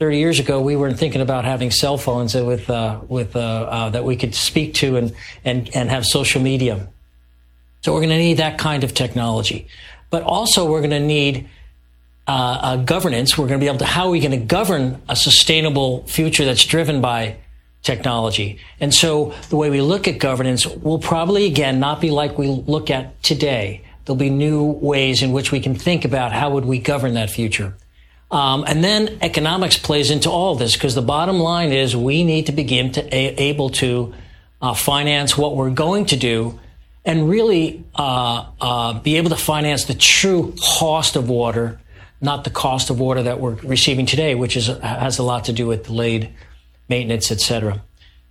[0.00, 3.90] 30 years ago, we weren't thinking about having cell phones with, uh, with, uh, uh,
[3.90, 6.88] that we could speak to and, and, and have social media.
[7.82, 9.68] So we're going to need that kind of technology.
[10.08, 11.50] But also, we're going to need
[12.26, 13.36] uh, governance.
[13.36, 16.46] We're going to be able to, how are we going to govern a sustainable future
[16.46, 17.36] that's driven by
[17.82, 18.58] technology?
[18.80, 22.46] And so the way we look at governance will probably, again, not be like we
[22.46, 23.82] look at today.
[24.06, 27.28] There'll be new ways in which we can think about how would we govern that
[27.28, 27.74] future.
[28.30, 32.46] Um, and then economics plays into all this because the bottom line is we need
[32.46, 34.14] to begin to a- able to
[34.62, 36.58] uh, finance what we're going to do
[37.04, 41.80] and really uh, uh, be able to finance the true cost of water,
[42.20, 45.52] not the cost of water that we're receiving today, which is has a lot to
[45.52, 46.30] do with delayed
[46.88, 47.82] maintenance, et cetera.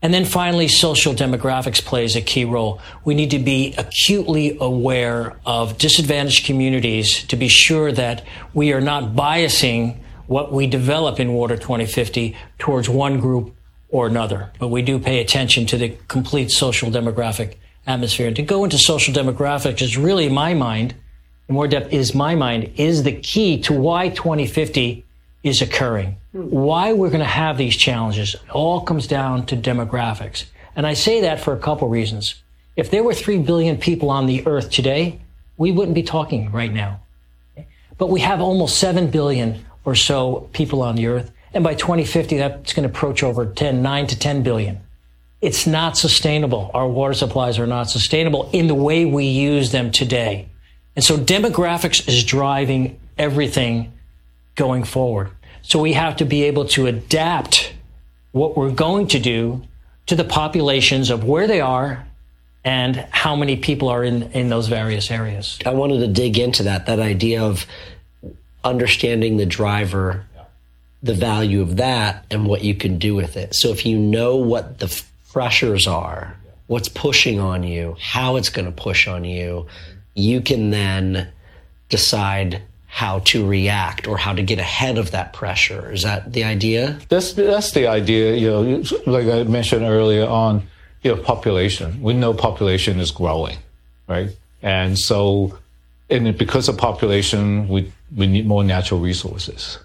[0.02, 2.80] And then finally, social demographics plays a key role.
[3.04, 8.80] We need to be acutely aware of disadvantaged communities to be sure that we are
[8.80, 13.56] not biasing what we develop in Water 2050 towards one group
[13.90, 14.52] or another.
[14.58, 18.28] But we do pay attention to the complete social demographic atmosphere.
[18.28, 20.96] And to go into social demographics is really my mind,
[21.50, 25.06] in more depth is my mind, is the key to why 2050
[25.44, 26.18] is occurring.
[26.32, 30.46] Why we're going to have these challenges all comes down to demographics.
[30.76, 32.36] And I say that for a couple reasons.
[32.76, 35.20] If there were 3 billion people on the earth today,
[35.58, 37.02] we wouldn't be talking right now.
[37.98, 41.32] But we have almost 7 billion or so people on the earth.
[41.54, 44.80] And by 2050, that's going to approach over 10, 9 to 10 billion.
[45.42, 46.70] It's not sustainable.
[46.74, 50.50] Our water supplies are not sustainable in the way we use them today.
[50.96, 53.94] And so demographics is driving everything
[54.60, 55.32] going forward.
[55.62, 57.74] So we have to be able to adapt
[58.34, 59.64] what we're going to do
[60.08, 62.06] to the populations of where they are
[62.66, 65.58] and how many people are in, in those various areas.
[65.66, 67.66] I wanted to dig into that, that idea of
[68.64, 70.26] understanding the driver,
[71.02, 73.56] the value of that, and what you can do with it.
[73.56, 76.36] So if you know what the pressures are,
[76.68, 79.68] what's pushing on you, how it's going to push on you,
[80.16, 81.30] you can then
[81.88, 85.92] decide how to react or how to get ahead of that pressure.
[85.92, 87.00] Is that the idea?
[87.08, 88.36] That's that's the idea.
[88.36, 90.68] You know, like I mentioned earlier on,
[91.04, 92.02] you know, population.
[92.02, 93.58] We know population is growing,
[94.08, 94.30] right?
[94.62, 95.58] And so,
[96.10, 99.78] and because of population, we we need more natural resources.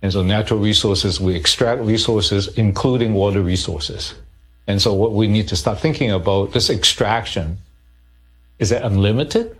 [0.00, 4.14] And so, natural resources, we extract resources, including water resources.
[4.66, 7.58] And so, what we need to start thinking about this extraction
[8.58, 9.56] is it unlimited?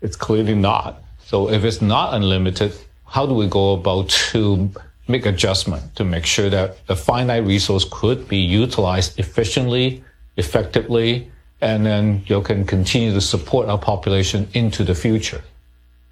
[0.00, 1.03] It's clearly not.
[1.24, 2.74] So if it's not unlimited,
[3.06, 4.70] how do we go about to
[5.08, 10.02] make adjustment to make sure that the finite resource could be utilized efficiently,
[10.36, 15.42] effectively, and then you know, can continue to support our population into the future.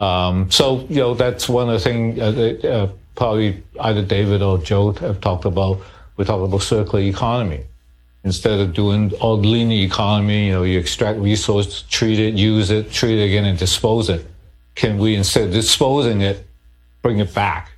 [0.01, 4.59] Um, so you know that's one of the things uh, uh, probably either David or
[4.59, 5.81] Joe have talked about.
[6.16, 7.64] We talk about circular economy.
[8.25, 12.92] Instead of doing all linear economy, you know, you extract resource, treat it, use it,
[12.92, 14.25] treat it again, and dispose it
[14.75, 16.47] can we instead of disposing it,
[17.03, 17.73] bring it back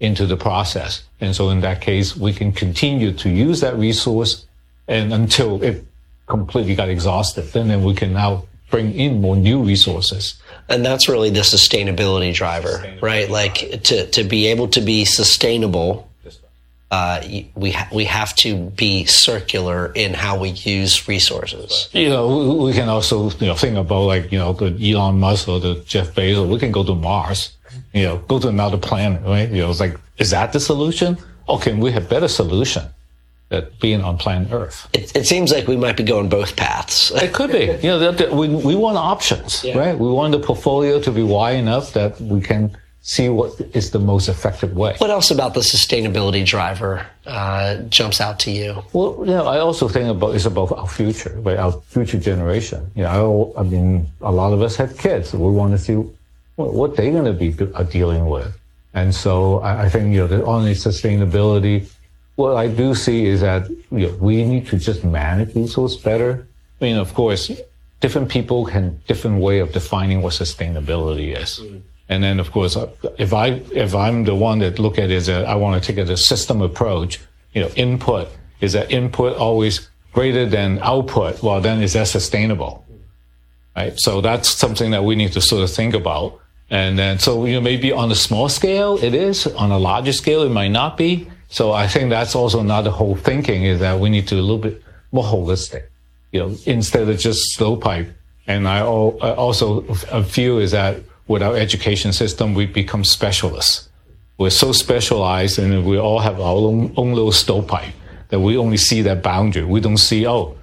[0.00, 1.04] into the process?
[1.20, 4.46] And so in that case, we can continue to use that resource
[4.86, 5.84] and until it
[6.26, 10.40] completely got exhausted, then, then we can now bring in more new resources.
[10.68, 13.28] And that's really the sustainability driver, right?
[13.30, 16.07] Like to, to be able to be sustainable
[16.90, 17.20] uh,
[17.54, 21.88] we ha- we have to be circular in how we use resources.
[21.92, 25.48] You know, we, can also you know think about like you know the Elon Musk
[25.48, 26.48] or the Jeff Bezos.
[26.48, 27.52] We can go to Mars,
[27.92, 29.50] you know, go to another planet, right?
[29.50, 31.18] You know, it's like is that the solution?
[31.46, 32.84] Or can we have better solution?
[33.50, 34.88] That being on planet Earth.
[34.92, 37.10] It, it, seems like we might be going both paths.
[37.14, 37.64] it could be.
[37.82, 39.78] You know, that, that we, we want options, yeah.
[39.78, 39.98] right?
[39.98, 43.98] We want the portfolio to be wide enough that we can see what is the
[43.98, 44.94] most effective way.
[44.98, 48.82] What else about the sustainability driver uh, jumps out to you?
[48.92, 51.56] Well, you know, I also think about it's about our future, right?
[51.56, 52.90] Our future generation.
[52.94, 55.32] You know, I, I mean, a lot of us have kids.
[55.32, 55.94] We want to see
[56.56, 58.52] what, what they're going to be uh, dealing with,
[58.94, 61.88] and so I, I think you know, on the sustainability,
[62.36, 66.46] what I do see is that you know, we need to just manage resources better.
[66.80, 67.50] I mean, of course,
[68.00, 71.60] different people can different way of defining what sustainability is.
[71.60, 71.82] Mm.
[72.08, 72.76] And then, of course,
[73.18, 75.86] if I if I'm the one that look at it as a, I want to
[75.86, 77.20] take it a system approach.
[77.52, 78.28] You know, input
[78.60, 81.42] is that input always greater than output?
[81.42, 82.84] Well, then is that sustainable?
[83.76, 83.98] Right.
[83.98, 86.40] So that's something that we need to sort of think about.
[86.70, 89.46] And then, so you know, maybe on a small scale it is.
[89.46, 91.30] On a larger scale, it might not be.
[91.48, 94.58] So I think that's also another whole thinking is that we need to a little
[94.58, 94.82] bit
[95.12, 95.84] more holistic.
[96.32, 98.14] You know, instead of just stovepipe.
[98.46, 103.88] And I also a feel is that with our education system, we become specialists.
[104.38, 107.92] we're so specialized and we all have our own, own little stovepipe
[108.28, 109.64] that we only see that boundary.
[109.64, 110.56] We don't see, oh,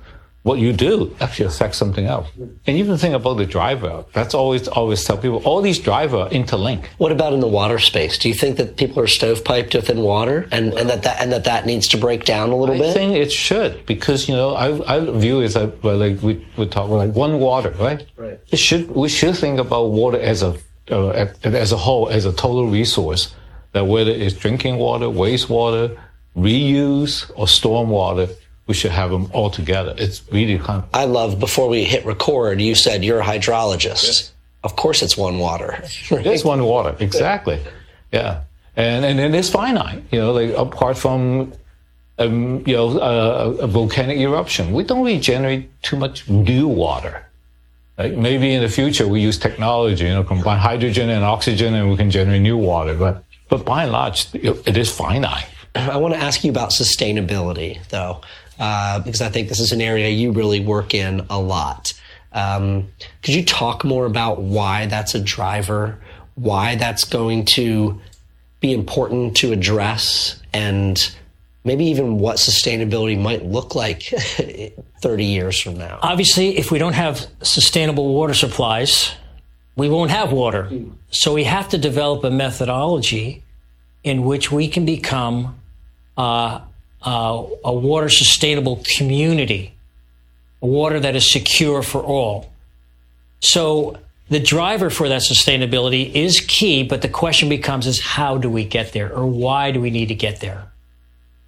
[0.45, 2.27] what you do actually affects something else.
[2.67, 4.05] And even think about the driver.
[4.13, 6.85] That's always always tell people all these driver interlink.
[6.99, 8.19] What about in the water space?
[8.19, 11.45] Do you think that people are stovepiped within water, and, and that, that and that
[11.45, 12.89] that needs to break down a little I bit?
[12.91, 16.21] I think it should because you know I, I view it as a, well, like
[16.21, 18.05] we we talk about like one water, right?
[18.15, 18.39] Right.
[18.51, 20.55] It should we should think about water as a
[20.91, 23.33] uh, as a whole as a total resource.
[23.71, 25.97] That whether it's drinking water, wastewater,
[26.37, 28.29] reuse, or stormwater
[28.67, 29.93] we should have them all together.
[29.97, 30.89] It's really kind of.
[30.93, 34.31] I love before we hit record, you said you're a hydrologist.
[34.63, 35.83] Of course, it's one water.
[36.09, 37.59] It is one water, exactly.
[38.11, 38.41] Yeah,
[38.75, 40.03] and and it is finite.
[40.11, 41.53] You know, like apart from.
[42.17, 44.71] Um, you know, uh, a volcanic eruption.
[44.71, 47.25] We don't really generate too much new water.
[47.97, 51.91] Like maybe in the future we use technology, you know, combine hydrogen and oxygen, and
[51.91, 52.93] we can generate new water.
[52.93, 55.47] But but by and large, it is finite.
[55.75, 58.21] I want to ask you about sustainability, though
[58.59, 61.93] uh, because I think this is an area you really work in a lot.
[62.31, 62.89] Um,
[63.23, 65.97] could you talk more about why that's a driver,
[66.35, 67.99] why that's going to
[68.59, 71.15] be important to address, and
[71.63, 74.03] maybe even what sustainability might look like
[75.01, 75.99] 30 years from now?
[76.01, 79.11] Obviously, if we don't have sustainable water supplies,
[79.75, 80.69] we won't have water.
[81.11, 83.43] So we have to develop a methodology
[84.03, 85.59] in which we can become
[86.17, 86.61] uh,
[87.05, 89.73] uh, a water sustainable community,
[90.61, 92.51] a water that is secure for all.
[93.39, 93.97] So
[94.29, 98.65] the driver for that sustainability is key, but the question becomes is how do we
[98.65, 100.71] get there or why do we need to get there?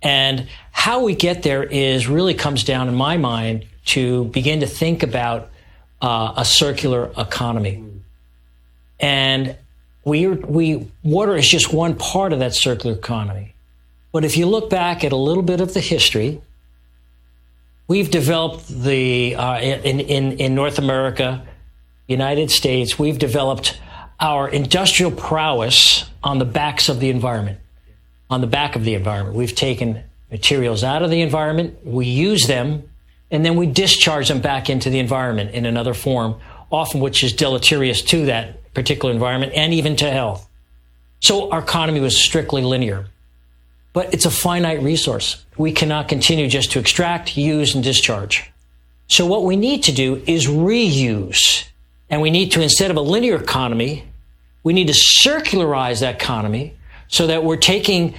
[0.04, 4.68] And how we get there is really comes down in my mind to begin to
[4.68, 5.50] think about
[6.02, 7.84] uh, a circular economy.
[9.00, 9.56] And
[10.06, 13.54] we, we, water is just one part of that circular economy.
[14.12, 16.42] But if you look back at a little bit of the history,
[17.88, 21.46] we've developed the uh, in, in in North America,
[22.08, 23.80] United States, we've developed
[24.20, 27.60] our industrial prowess on the backs of the environment.
[28.30, 32.48] On the back of the environment, we've taken materials out of the environment, we use
[32.48, 32.90] them,
[33.32, 36.36] and then we discharge them back into the environment in another form,
[36.72, 40.48] often which is deleterious to that particular environment and even to health.
[41.22, 43.08] So our economy was strictly linear
[43.98, 45.44] but it's a finite resource.
[45.58, 48.52] We cannot continue just to extract, use, and discharge.
[49.08, 51.68] So what we need to do is reuse.
[52.08, 54.06] And we need to, instead of a linear economy,
[54.62, 56.76] we need to circularize that economy
[57.08, 58.14] so that we're taking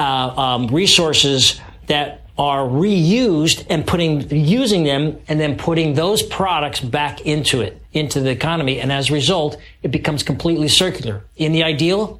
[0.00, 6.80] uh, um, resources that are reused and putting, using them and then putting those products
[6.80, 8.80] back into it, into the economy.
[8.80, 11.22] And as a result, it becomes completely circular.
[11.36, 12.19] In the ideal,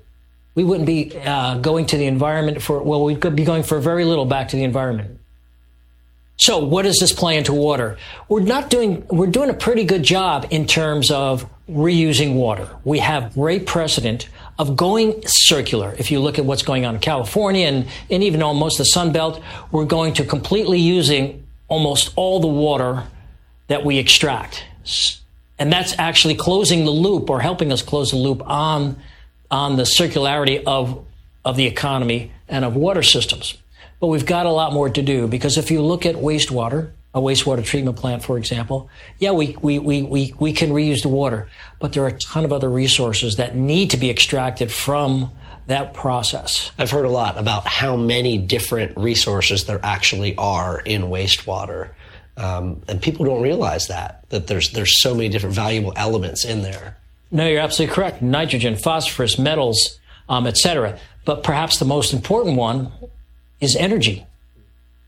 [0.55, 3.78] we wouldn't be uh, going to the environment for, well, we could be going for
[3.80, 5.18] very little back to the environment.
[6.36, 7.98] So what does this play into water?
[8.28, 12.68] We're not doing, we're doing a pretty good job in terms of reusing water.
[12.82, 14.28] We have great precedent
[14.59, 15.94] of going circular.
[15.98, 19.12] If you look at what's going on in California and, and even almost the Sun
[19.12, 23.05] Belt, we're going to completely using almost all the water
[23.68, 24.64] that we extract.
[25.59, 28.96] And that's actually closing the loop or helping us close the loop on
[29.51, 31.05] on the circularity of,
[31.44, 33.57] of the economy and of water systems.
[34.01, 37.20] But we've got a lot more to do because if you look at wastewater, a
[37.20, 38.88] wastewater treatment plant, for example,
[39.18, 41.48] yeah, we, we, we, we, we can reuse the water,
[41.80, 45.30] but there are a ton of other resources that need to be extracted from
[45.66, 46.70] that process.
[46.78, 51.90] I've heard a lot about how many different resources there actually are in wastewater.
[52.36, 56.62] Um, and people don't realize that, that there's, there's so many different valuable elements in
[56.62, 56.96] there.
[57.31, 58.22] No, you're absolutely correct.
[58.22, 60.99] Nitrogen, phosphorus, metals, um, etc.
[61.24, 62.93] But perhaps the most important one
[63.61, 64.26] is energy.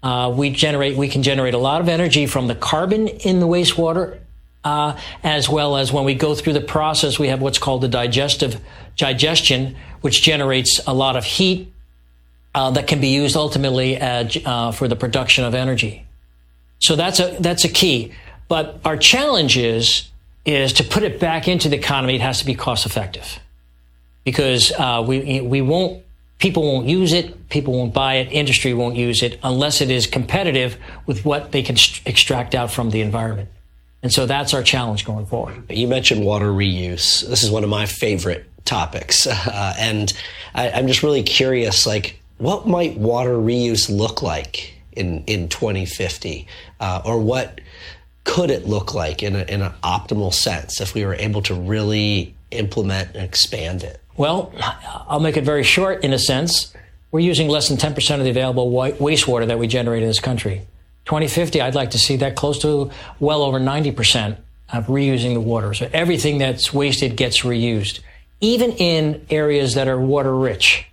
[0.03, 3.47] Uh, we generate, we can generate a lot of energy from the carbon in the
[3.47, 4.19] wastewater,
[4.65, 7.89] uh, as well as when we go through the process, we have what's called the
[7.89, 8.61] digestive
[8.97, 11.73] digestion, which generates a lot of heat
[12.55, 16.07] uh, that can be used ultimately uh, for the production of energy.
[16.81, 18.13] So that's a that's a key.
[18.49, 20.11] But our challenge is
[20.45, 23.39] is to put it back into the economy, it has to be cost effective
[24.25, 26.03] because uh, we we won't
[26.39, 30.07] people won't use it, people won't buy it, industry won't use it unless it is
[30.07, 30.77] competitive
[31.07, 33.49] with what they can st- extract out from the environment.
[34.03, 35.71] And so that's our challenge going forward.
[35.71, 37.25] You mentioned water reuse.
[37.29, 40.13] This is one of my favorite topics, uh, and
[40.55, 46.47] I, I'm just really curious, like what might water reuse look like in in 2050,
[46.81, 47.61] uh, or what
[48.25, 51.55] could it look like in, a, in an optimal sense if we were able to
[51.55, 54.01] really implement and expand it?
[54.17, 54.53] Well,
[55.09, 56.73] I'll make it very short in a sense.
[57.11, 60.63] We're using less than 10% of the available wastewater that we generate in this country.
[61.07, 64.37] 2050, I'd like to see that close to well over 90%
[64.73, 65.75] of reusing the water.
[65.75, 68.01] So everything that's wasted gets reused,
[68.41, 70.87] even in areas that are water rich.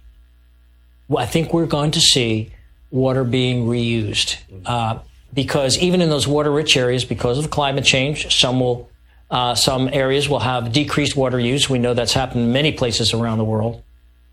[1.16, 2.52] I think we're going to see
[2.92, 5.00] water being reused uh,
[5.34, 8.90] because even in those water rich areas, because of climate change, some will
[9.30, 11.70] uh, some areas will have decreased water use.
[11.70, 13.84] We know that's happened in many places around the world.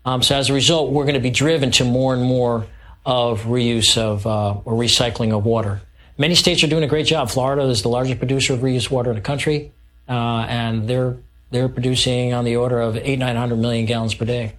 [0.05, 2.65] Um, so as a result, we're going to be driven to more and more
[3.05, 5.81] of reuse of uh, or recycling of water.
[6.17, 7.29] Many states are doing a great job.
[7.29, 9.71] Florida is the largest producer of reused water in the country,
[10.09, 11.17] uh, and they're
[11.51, 14.55] they're producing on the order of eight nine hundred million gallons per day.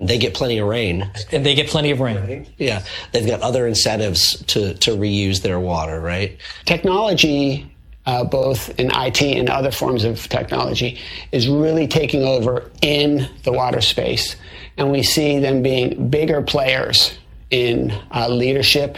[0.00, 1.10] They get plenty of rain.
[1.30, 2.46] And they get plenty of rain.
[2.56, 2.82] Yeah,
[3.12, 6.38] they've got other incentives to to reuse their water, right?
[6.64, 7.70] Technology
[8.06, 10.98] uh, both in IT and other forms of technology,
[11.32, 14.36] is really taking over in the water space.
[14.76, 17.16] And we see them being bigger players
[17.50, 18.96] in uh, leadership,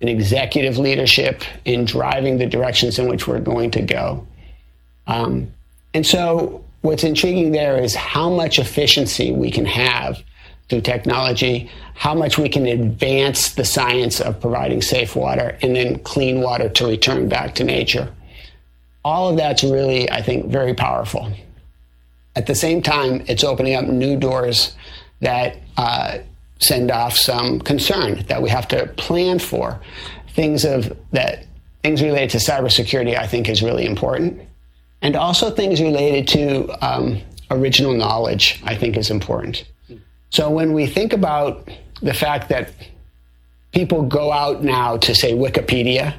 [0.00, 4.26] in executive leadership, in driving the directions in which we're going to go.
[5.06, 5.52] Um,
[5.94, 10.22] and so, what's intriguing there is how much efficiency we can have
[10.72, 15.98] through technology, how much we can advance the science of providing safe water and then
[16.00, 18.12] clean water to return back to nature
[19.04, 21.32] all of that's really, I think, very powerful.
[22.36, 24.74] At the same time, it's opening up new doors
[25.20, 26.18] that uh,
[26.60, 29.80] send off some concern that we have to plan for.
[30.28, 31.46] Things of that
[31.82, 34.40] things related to cybersecurity, I think, is really important,
[35.02, 37.20] and also things related to um,
[37.50, 39.64] original knowledge, I think, is important.
[40.32, 41.68] So when we think about
[42.02, 42.72] the fact that
[43.72, 46.14] people go out now to say Wikipedia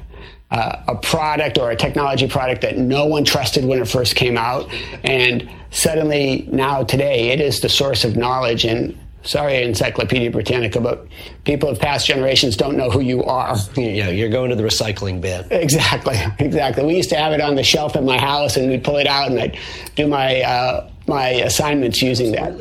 [0.50, 4.38] uh, a product or a technology product that no one trusted when it first came
[4.38, 4.72] out.
[5.02, 8.64] And suddenly, now today, it is the source of knowledge.
[8.64, 11.08] And sorry, Encyclopedia Britannica, but
[11.42, 13.56] people of past generations don't know who you are.
[13.76, 15.44] Yeah, you're going to the recycling bin.
[15.50, 16.84] Exactly, exactly.
[16.84, 19.08] We used to have it on the shelf at my house, and we'd pull it
[19.08, 19.58] out, and I'd
[19.96, 22.56] do my uh, my assignments using that.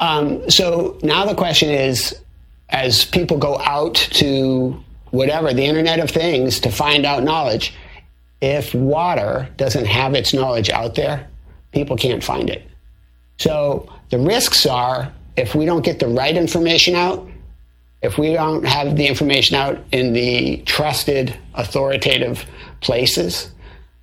[0.00, 2.18] Um, so now the question is,
[2.70, 7.74] as people go out to whatever, the Internet of Things to find out knowledge.
[8.40, 11.28] If water doesn't have its knowledge out there,
[11.72, 12.66] people can't find it.
[13.38, 17.26] So the risks are if we don't get the right information out,
[18.02, 22.46] if we don't have the information out in the trusted, authoritative
[22.80, 23.50] places,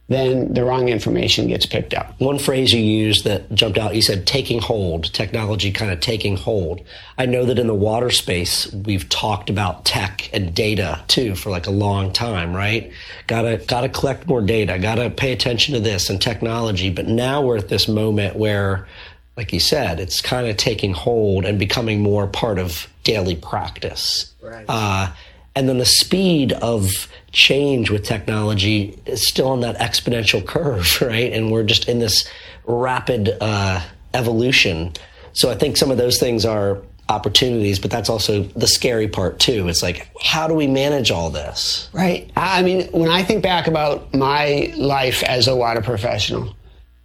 [0.10, 2.20] then the wrong information gets picked up.
[2.20, 6.38] One phrase you used that jumped out, you said taking hold, technology kind of taking
[6.38, 6.82] hold.
[7.18, 11.50] I know that in the water space, we've talked about tech and data too for
[11.50, 12.92] like a long time, right?
[13.28, 16.90] Gotta, gotta collect more data, gotta pay attention to this and technology.
[16.90, 18.88] But now we're at this moment where,
[19.36, 24.34] like you said, it's kind of taking hold and becoming more part of daily practice.
[24.42, 24.66] Right.
[24.70, 25.12] Uh,
[25.58, 31.34] and then the speed of change with technology is still on that exponential curve, right?
[31.34, 32.30] And we're just in this
[32.66, 33.82] rapid uh,
[34.14, 34.94] evolution.
[35.34, 36.80] So I think some of those things are
[37.10, 39.68] opportunities, but that's also the scary part too.
[39.68, 41.90] It's like, how do we manage all this?
[41.92, 42.32] Right.
[42.36, 46.56] I mean, when I think back about my life as a water professional,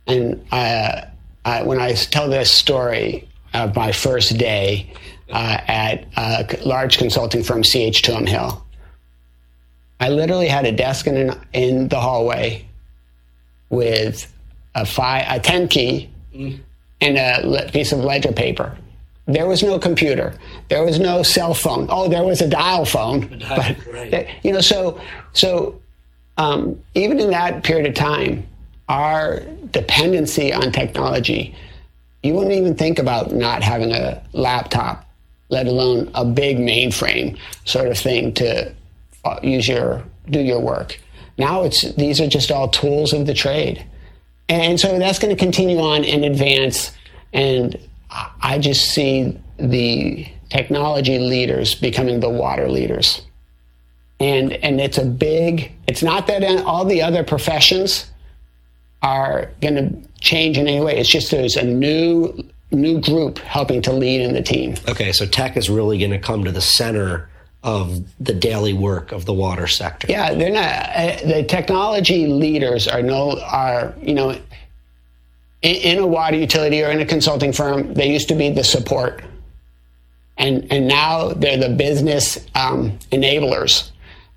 [0.07, 1.07] and uh,
[1.47, 4.93] I, when I tell this story of my first day
[5.33, 8.65] uh, at a large consulting firm, CH2M Hill.
[9.99, 12.67] I literally had a desk in, in the hallway
[13.71, 14.31] with
[14.75, 16.11] a five, a 10 key
[17.01, 18.77] and a piece of ledger paper.
[19.27, 20.35] There was no computer.
[20.69, 21.87] There was no cell phone.
[21.89, 23.43] Oh, there was a dial phone.
[23.49, 24.29] but, right.
[24.43, 25.01] you know, so,
[25.33, 25.81] so
[26.37, 28.47] um, even in that period of time,
[28.89, 31.55] our dependency on technology,
[32.23, 35.09] you wouldn't even think about not having a laptop
[35.53, 38.75] let alone a big mainframe sort of thing to
[39.25, 40.99] uh, use your do your work.
[41.37, 43.87] Now it's these are just all tools of the trade,
[44.49, 46.91] and so that's going to continue on in advance.
[47.35, 47.79] And
[48.43, 53.21] I just see the technology leaders becoming the water leaders,
[54.19, 55.71] and and it's a big.
[55.87, 58.11] It's not that all the other professions
[59.03, 60.97] are going to change in any way.
[60.97, 62.33] It's just there's a new
[62.73, 64.77] new group helping to lead in the team.
[64.89, 67.29] Okay, so tech is really going to come to the center
[67.63, 70.09] of the daily work of the water sector.
[70.11, 74.31] Yeah, they're not uh, the technology leaders are no are you know
[75.63, 78.65] in, in, a water utility or in a consulting firm they used to be the
[78.65, 79.23] support,
[80.37, 83.91] and and now they're the business um, enablers.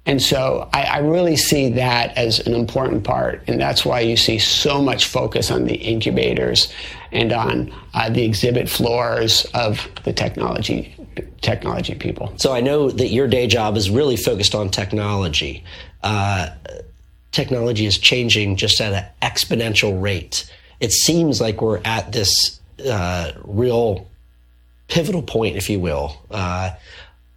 [0.07, 3.41] And so I, I, really see that as an important part.
[3.47, 6.71] And that's why you see so much focus on the incubators
[7.15, 10.93] and on uh, the exhibit floors of the technology
[11.41, 12.33] technology people.
[12.37, 15.63] So I know that your day job is really focused on technology.
[16.03, 16.49] Uh,
[17.31, 20.51] technology is changing just at an exponential rate.
[20.79, 24.09] It seems like we're at this uh, real
[24.87, 26.17] pivotal point, if you will.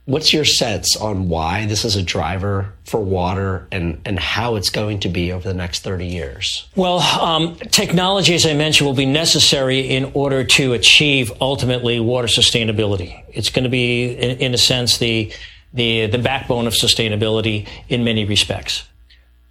[0.09, 4.71] What's your sense on why this is a driver for water and, and how it's
[4.71, 6.67] going to be over the next 30 years?
[6.75, 12.27] Well, um, technology, as I mentioned, will be necessary in order to achieve ultimately water
[12.27, 13.23] sustainability.
[13.35, 15.31] It's going to be, in, in a sense, the,
[15.75, 18.89] the, the backbone of sustainability in many respects.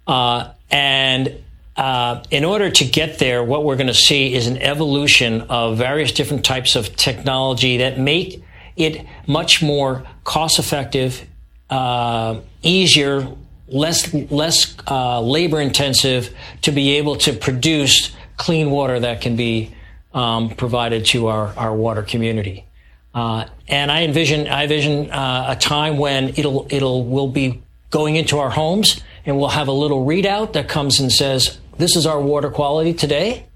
[0.08, 1.40] Uh, and
[1.76, 5.78] uh, in order to get there, what we're going to see is an evolution of
[5.78, 8.42] various different types of technology that make
[8.78, 11.26] it much more cost effective,
[11.70, 13.26] uh, easier,
[13.66, 19.74] less less uh, labor intensive to be able to produce clean water that can be
[20.12, 22.66] um, provided to our, our water community.
[23.14, 28.16] Uh, and I envision I envision uh, a time when it'll it'll will be going
[28.16, 32.04] into our homes and we'll have a little readout that comes and says this is
[32.04, 33.46] our water quality today.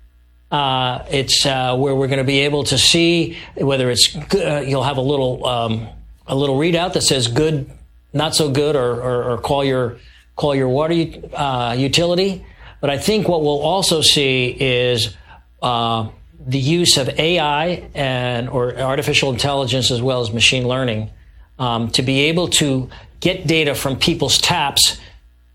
[0.51, 4.67] Uh, it's uh, where we're going to be able to see whether it's good.
[4.67, 5.89] You'll have a little um,
[6.27, 7.71] a little readout that says good,
[8.13, 9.99] not so good, or, or, or call your
[10.37, 10.95] call your water
[11.35, 12.45] uh, utility.
[12.81, 15.17] But I think what we'll also see is
[15.63, 16.09] uh,
[16.45, 21.11] the use of AI and or artificial intelligence as well as machine learning
[21.59, 24.99] um, to be able to get data from people's taps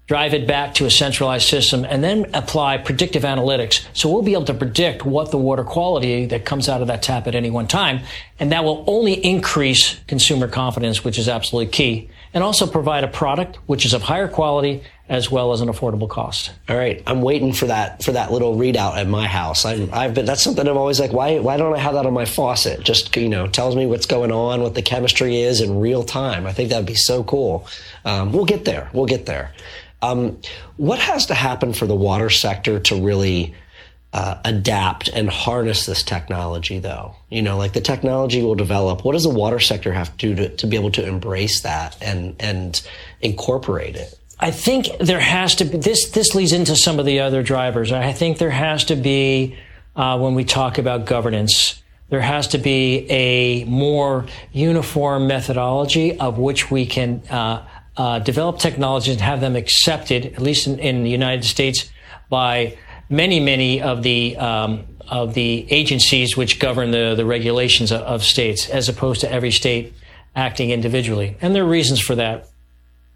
[0.07, 3.85] drive it back to a centralized system, and then apply predictive analytics.
[3.93, 7.03] So we'll be able to predict what the water quality that comes out of that
[7.03, 7.99] tap at any one time.
[8.39, 13.07] And that will only increase consumer confidence, which is absolutely key, and also provide a
[13.07, 16.51] product which is of higher quality as well as an affordable cost.
[16.67, 19.65] All right, I'm waiting for that for that little readout at my house.
[19.65, 22.13] I, I've been that's something I'm always like, why why don't I have that on
[22.13, 22.83] my faucet?
[22.83, 26.45] Just you know, tells me what's going on, what the chemistry is in real time.
[26.45, 27.67] I think that'd be so cool.
[28.05, 28.89] Um, we'll get there.
[28.93, 29.53] We'll get there.
[30.01, 30.39] Um,
[30.77, 33.55] what has to happen for the water sector to really
[34.13, 37.15] uh, adapt and harness this technology, though?
[37.29, 39.03] You know, like the technology will develop.
[39.03, 41.97] What does the water sector have to do to, to be able to embrace that
[42.01, 42.81] and and
[43.21, 44.17] incorporate it?
[44.39, 46.09] I think there has to be this.
[46.11, 47.91] This leads into some of the other drivers.
[47.91, 49.57] I think there has to be
[49.95, 51.81] uh, when we talk about governance.
[52.09, 57.67] There has to be a more uniform methodology of which we can uh,
[57.97, 61.89] uh, develop technologies and have them accepted, at least in, in the United States,
[62.29, 62.77] by
[63.09, 68.23] many, many of the um, of the agencies which govern the, the regulations of, of,
[68.23, 69.93] states, as opposed to every state
[70.35, 71.37] acting individually.
[71.41, 72.49] And there are reasons for that,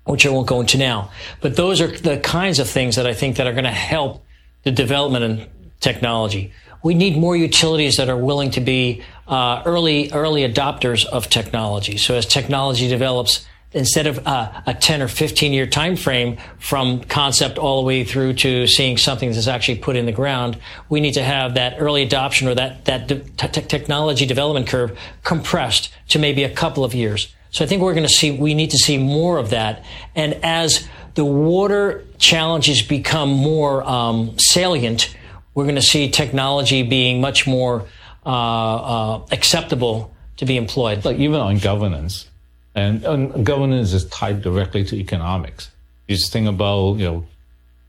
[0.05, 1.11] which I won't go into now.
[1.41, 4.23] But those are the kinds of things that I think that are going to help
[4.63, 5.49] the development in
[5.81, 6.53] technology.
[6.81, 11.97] We need more utilities that are willing to be uh, early early adopters of technology.
[11.97, 17.01] So as technology develops, instead of uh, a 10 or 15 year time frame from
[17.05, 20.57] concept all the way through to seeing something that's actually put in the ground
[20.89, 25.93] we need to have that early adoption or that that de- technology development curve compressed
[26.09, 27.33] to maybe a couple of years.
[27.51, 29.83] So i think we're going to see we need to see more of that.
[30.15, 35.15] And as the water challenges become more um, salient
[35.53, 37.85] we're going to see technology being much more
[38.25, 41.03] uh, uh, acceptable to be employed.
[41.03, 42.30] Like even on governance
[42.75, 45.69] and, and governance is tied directly to economics.
[46.07, 47.25] You just think about, you know,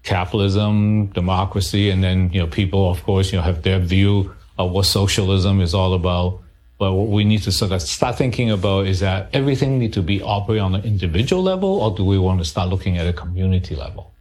[0.02, 4.72] capitalism, democracy, and then, you know, people, of course, you know, have their view of
[4.72, 6.40] what socialism is all about.
[6.78, 10.02] But what we need to sort of start thinking about is that everything need to
[10.02, 13.12] be operated on an individual level, or do we want to start looking at a
[13.12, 14.12] community level?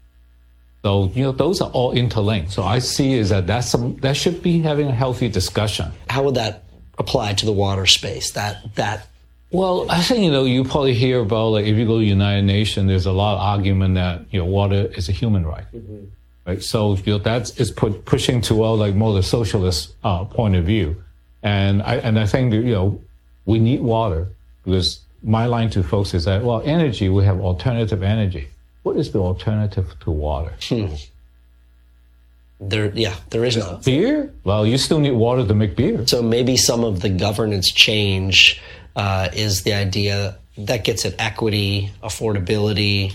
[0.84, 2.52] So you know those are all interlinked.
[2.52, 5.92] So I see is that that's some that should be having a healthy discussion.
[6.10, 6.64] How would that
[6.98, 8.32] apply to the water space?
[8.32, 9.08] That that
[9.52, 12.06] well, I think you know you probably hear about like if you go to the
[12.06, 15.66] United Nations, there's a lot of argument that you know water is a human right,
[15.74, 16.06] mm-hmm.
[16.46, 16.64] right?
[16.64, 20.66] So you know that is put, pushing toward like more the socialist uh, point of
[20.66, 21.04] view,
[21.44, 23.02] and I and I think that, you know
[23.46, 24.30] we need water
[24.64, 28.48] because my line to folks is that well, energy we have alternative energy.
[28.84, 30.54] What is the alternative to water?
[30.62, 30.96] Hmm.
[32.62, 34.32] There, yeah, there is no beer.
[34.44, 36.06] Well, you still need water to make beer.
[36.06, 38.62] So maybe some of the governance change
[38.96, 43.14] uh, is the idea that gets at equity, affordability,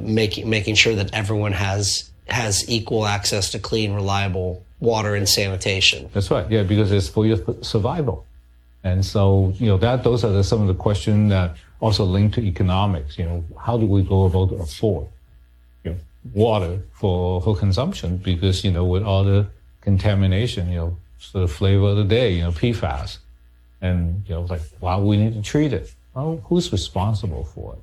[0.00, 6.08] making making sure that everyone has has equal access to clean, reliable water and sanitation.
[6.12, 6.48] That's right.
[6.50, 8.26] Yeah, because it's for your survival.
[8.84, 12.34] And so, you know, that those are the, some of the questions that also link
[12.34, 13.18] to economics.
[13.18, 15.08] You know, how do we go about afford
[15.84, 15.96] you know,
[16.32, 18.18] water for for consumption?
[18.18, 19.46] Because you know, with all the
[19.80, 23.18] contamination, you know, so the flavor of the day, you know, PFAS.
[23.80, 25.92] And, you know, like, why we need to treat it?
[26.14, 27.78] Well, who's responsible for it?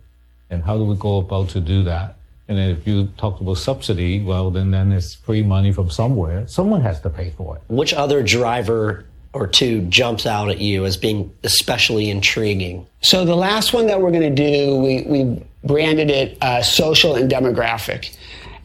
[0.49, 2.17] And how do we go about to do that?
[2.47, 6.47] And if you talk about subsidy, well, then, then it's free money from somewhere.
[6.47, 7.63] Someone has to pay for it.
[7.69, 12.85] Which other driver or two jumps out at you as being especially intriguing?
[13.01, 17.15] So the last one that we're going to do, we, we branded it uh, social
[17.15, 18.15] and demographic.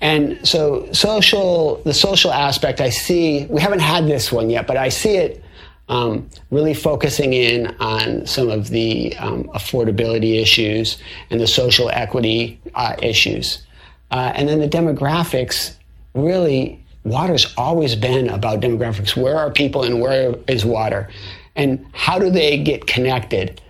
[0.03, 4.76] And so social, the social aspect, I see, we haven't had this one yet, but
[4.76, 5.43] I see it
[5.91, 10.99] um, really focusing in on some of the um, affordability issues
[11.30, 13.64] and the social equity uh, issues.
[14.12, 15.74] Uh, and then the demographics,
[16.14, 19.20] really, water's always been about demographics.
[19.20, 21.11] Where are people and where is water?
[21.57, 23.61] And how do they get connected?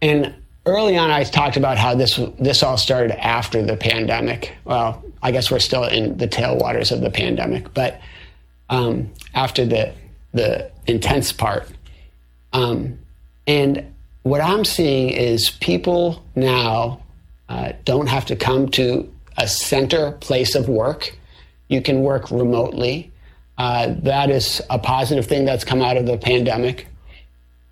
[0.00, 0.34] And
[0.66, 4.52] early on, I talked about how this, this all started after the pandemic.
[4.64, 8.00] Well, I guess we're still in the tailwaters of the pandemic, but
[8.70, 9.94] um, after the,
[10.32, 11.68] the intense part.
[12.52, 12.98] Um,
[13.46, 17.02] and what I'm seeing is people now
[17.48, 21.16] uh, don't have to come to a center place of work.
[21.68, 23.10] You can work remotely.
[23.58, 26.86] Uh, that is a positive thing that's come out of the pandemic.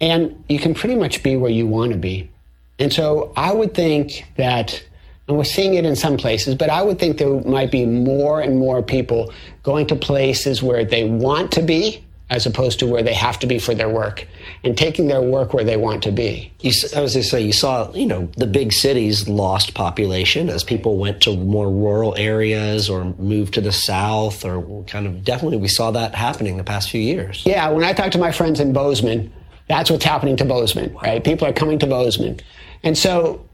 [0.01, 2.31] And you can pretty much be where you want to be.
[2.79, 4.83] And so I would think that,
[5.29, 8.41] and we're seeing it in some places, but I would think there might be more
[8.41, 9.33] and more people
[9.63, 13.47] going to places where they want to be as opposed to where they have to
[13.47, 14.26] be for their work
[14.62, 16.51] and taking their work where they want to be.
[16.61, 20.49] You, I was going to say, you saw, you know, the big cities lost population
[20.49, 25.24] as people went to more rural areas or moved to the south or kind of
[25.24, 27.45] definitely we saw that happening the past few years.
[27.45, 29.33] Yeah, when I talk to my friends in Bozeman,
[29.66, 31.22] that's what's happening to Bozeman, right?
[31.22, 32.39] People are coming to Bozeman.
[32.85, 33.45] And so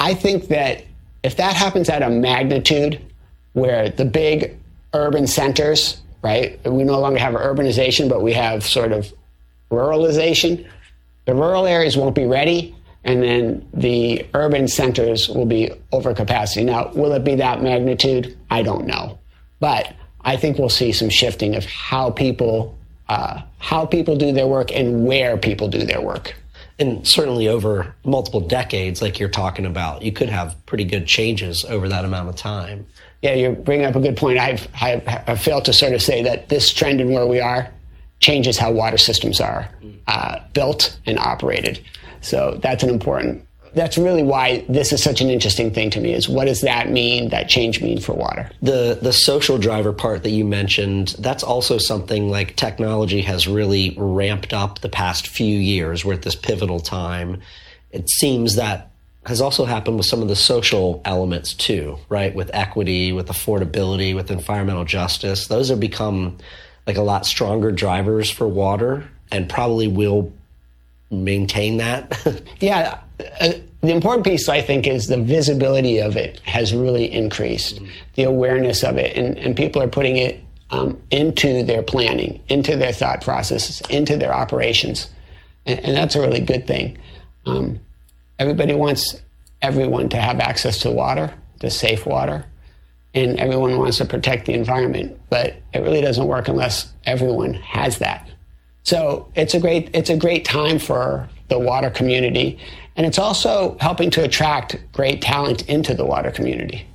[0.00, 0.84] I think that
[1.22, 3.00] if that happens at a magnitude
[3.52, 4.56] where the big
[4.94, 6.58] urban centers right?
[6.64, 9.12] We no longer have urbanization, but we have sort of
[9.70, 10.66] ruralization.
[11.26, 16.64] The rural areas won't be ready, and then the urban centers will be over capacity.
[16.64, 18.36] Now, will it be that magnitude?
[18.50, 19.18] I don't know,
[19.60, 22.76] but I think we'll see some shifting of how people
[23.08, 26.34] uh, how people do their work and where people do their work.
[26.78, 31.64] And certainly over multiple decades, like you're talking about, you could have pretty good changes
[31.64, 32.86] over that amount of time.
[33.22, 34.38] Yeah, you're bringing up a good point.
[34.38, 37.68] I've, I've, I've failed to sort of say that this trend in where we are
[38.20, 39.68] changes how water systems are
[40.06, 41.84] uh, built and operated.
[42.20, 43.44] So that's an important.
[43.74, 46.12] That's really why this is such an interesting thing to me.
[46.12, 47.28] Is what does that mean?
[47.28, 48.50] That change mean for water?
[48.62, 51.14] The the social driver part that you mentioned.
[51.18, 56.04] That's also something like technology has really ramped up the past few years.
[56.04, 57.40] We're at this pivotal time.
[57.90, 58.87] It seems that
[59.28, 62.34] has also happened with some of the social elements too, right?
[62.34, 65.48] With equity, with affordability, with environmental justice.
[65.48, 66.38] Those have become
[66.86, 70.32] like a lot stronger drivers for water and probably will
[71.10, 72.18] maintain that.
[72.60, 73.00] yeah.
[73.38, 73.52] Uh,
[73.82, 77.86] the important piece, I think, is the visibility of it has really increased, mm-hmm.
[78.14, 82.76] the awareness of it, and, and people are putting it um, into their planning, into
[82.76, 85.10] their thought processes, into their operations.
[85.66, 86.96] And, and that's a really good thing.
[87.44, 87.78] Um,
[88.38, 89.20] Everybody wants
[89.62, 92.44] everyone to have access to water, to safe water,
[93.12, 95.20] and everyone wants to protect the environment.
[95.28, 98.30] But it really doesn't work unless everyone has that.
[98.84, 102.60] So it's a great it's a great time for the water community,
[102.94, 106.86] and it's also helping to attract great talent into the water community.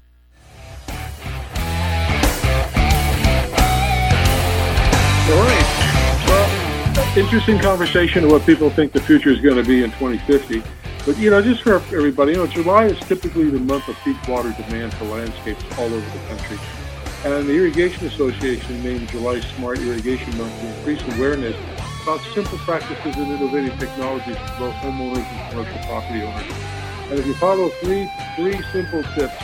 [7.16, 10.64] Interesting conversation of what people think the future is going to be in 2050.
[11.06, 14.16] But, you know, just for everybody, you know, July is typically the month of peak
[14.26, 16.58] water demand for landscapes all over the country.
[17.26, 21.58] And the Irrigation Association named July Smart Irrigation Month to increase awareness
[22.04, 26.52] about simple practices and innovative technologies for both homeowners and commercial property owners.
[27.10, 29.36] And if you follow three three simple tips,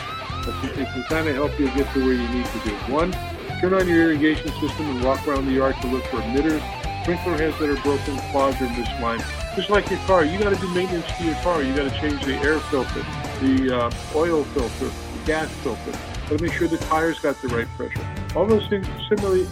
[0.77, 2.71] it can kind of help you get to where you need to be.
[2.91, 3.11] One,
[3.59, 6.63] turn on your irrigation system and walk around the yard to look for emitters,
[7.03, 9.23] sprinkler heads that are broken, clogged, or misaligned
[9.55, 11.61] just like your car, you got to do maintenance to your car.
[11.63, 13.05] You got to change the air filter,
[13.41, 15.91] the uh, oil filter, the gas filter.
[15.91, 18.05] Got to make sure the tires got the right pressure.
[18.35, 19.47] All those things, similarly,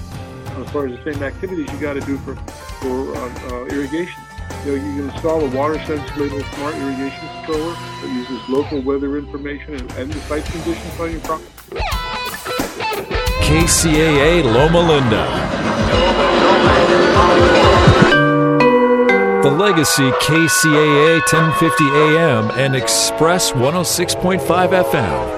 [0.46, 2.36] as far as the same activities you got to do for
[2.82, 3.20] for uh,
[3.50, 4.22] uh, irrigation.
[4.66, 9.18] You know, you can install a WaterSense labeled smart irrigation controller that uses local weather
[9.18, 11.50] information and, and the site conditions on your property.
[13.42, 16.38] KCAA Loma Linda
[19.50, 25.37] the Legacy KCAA 1050 AM and Express 106.5 FM.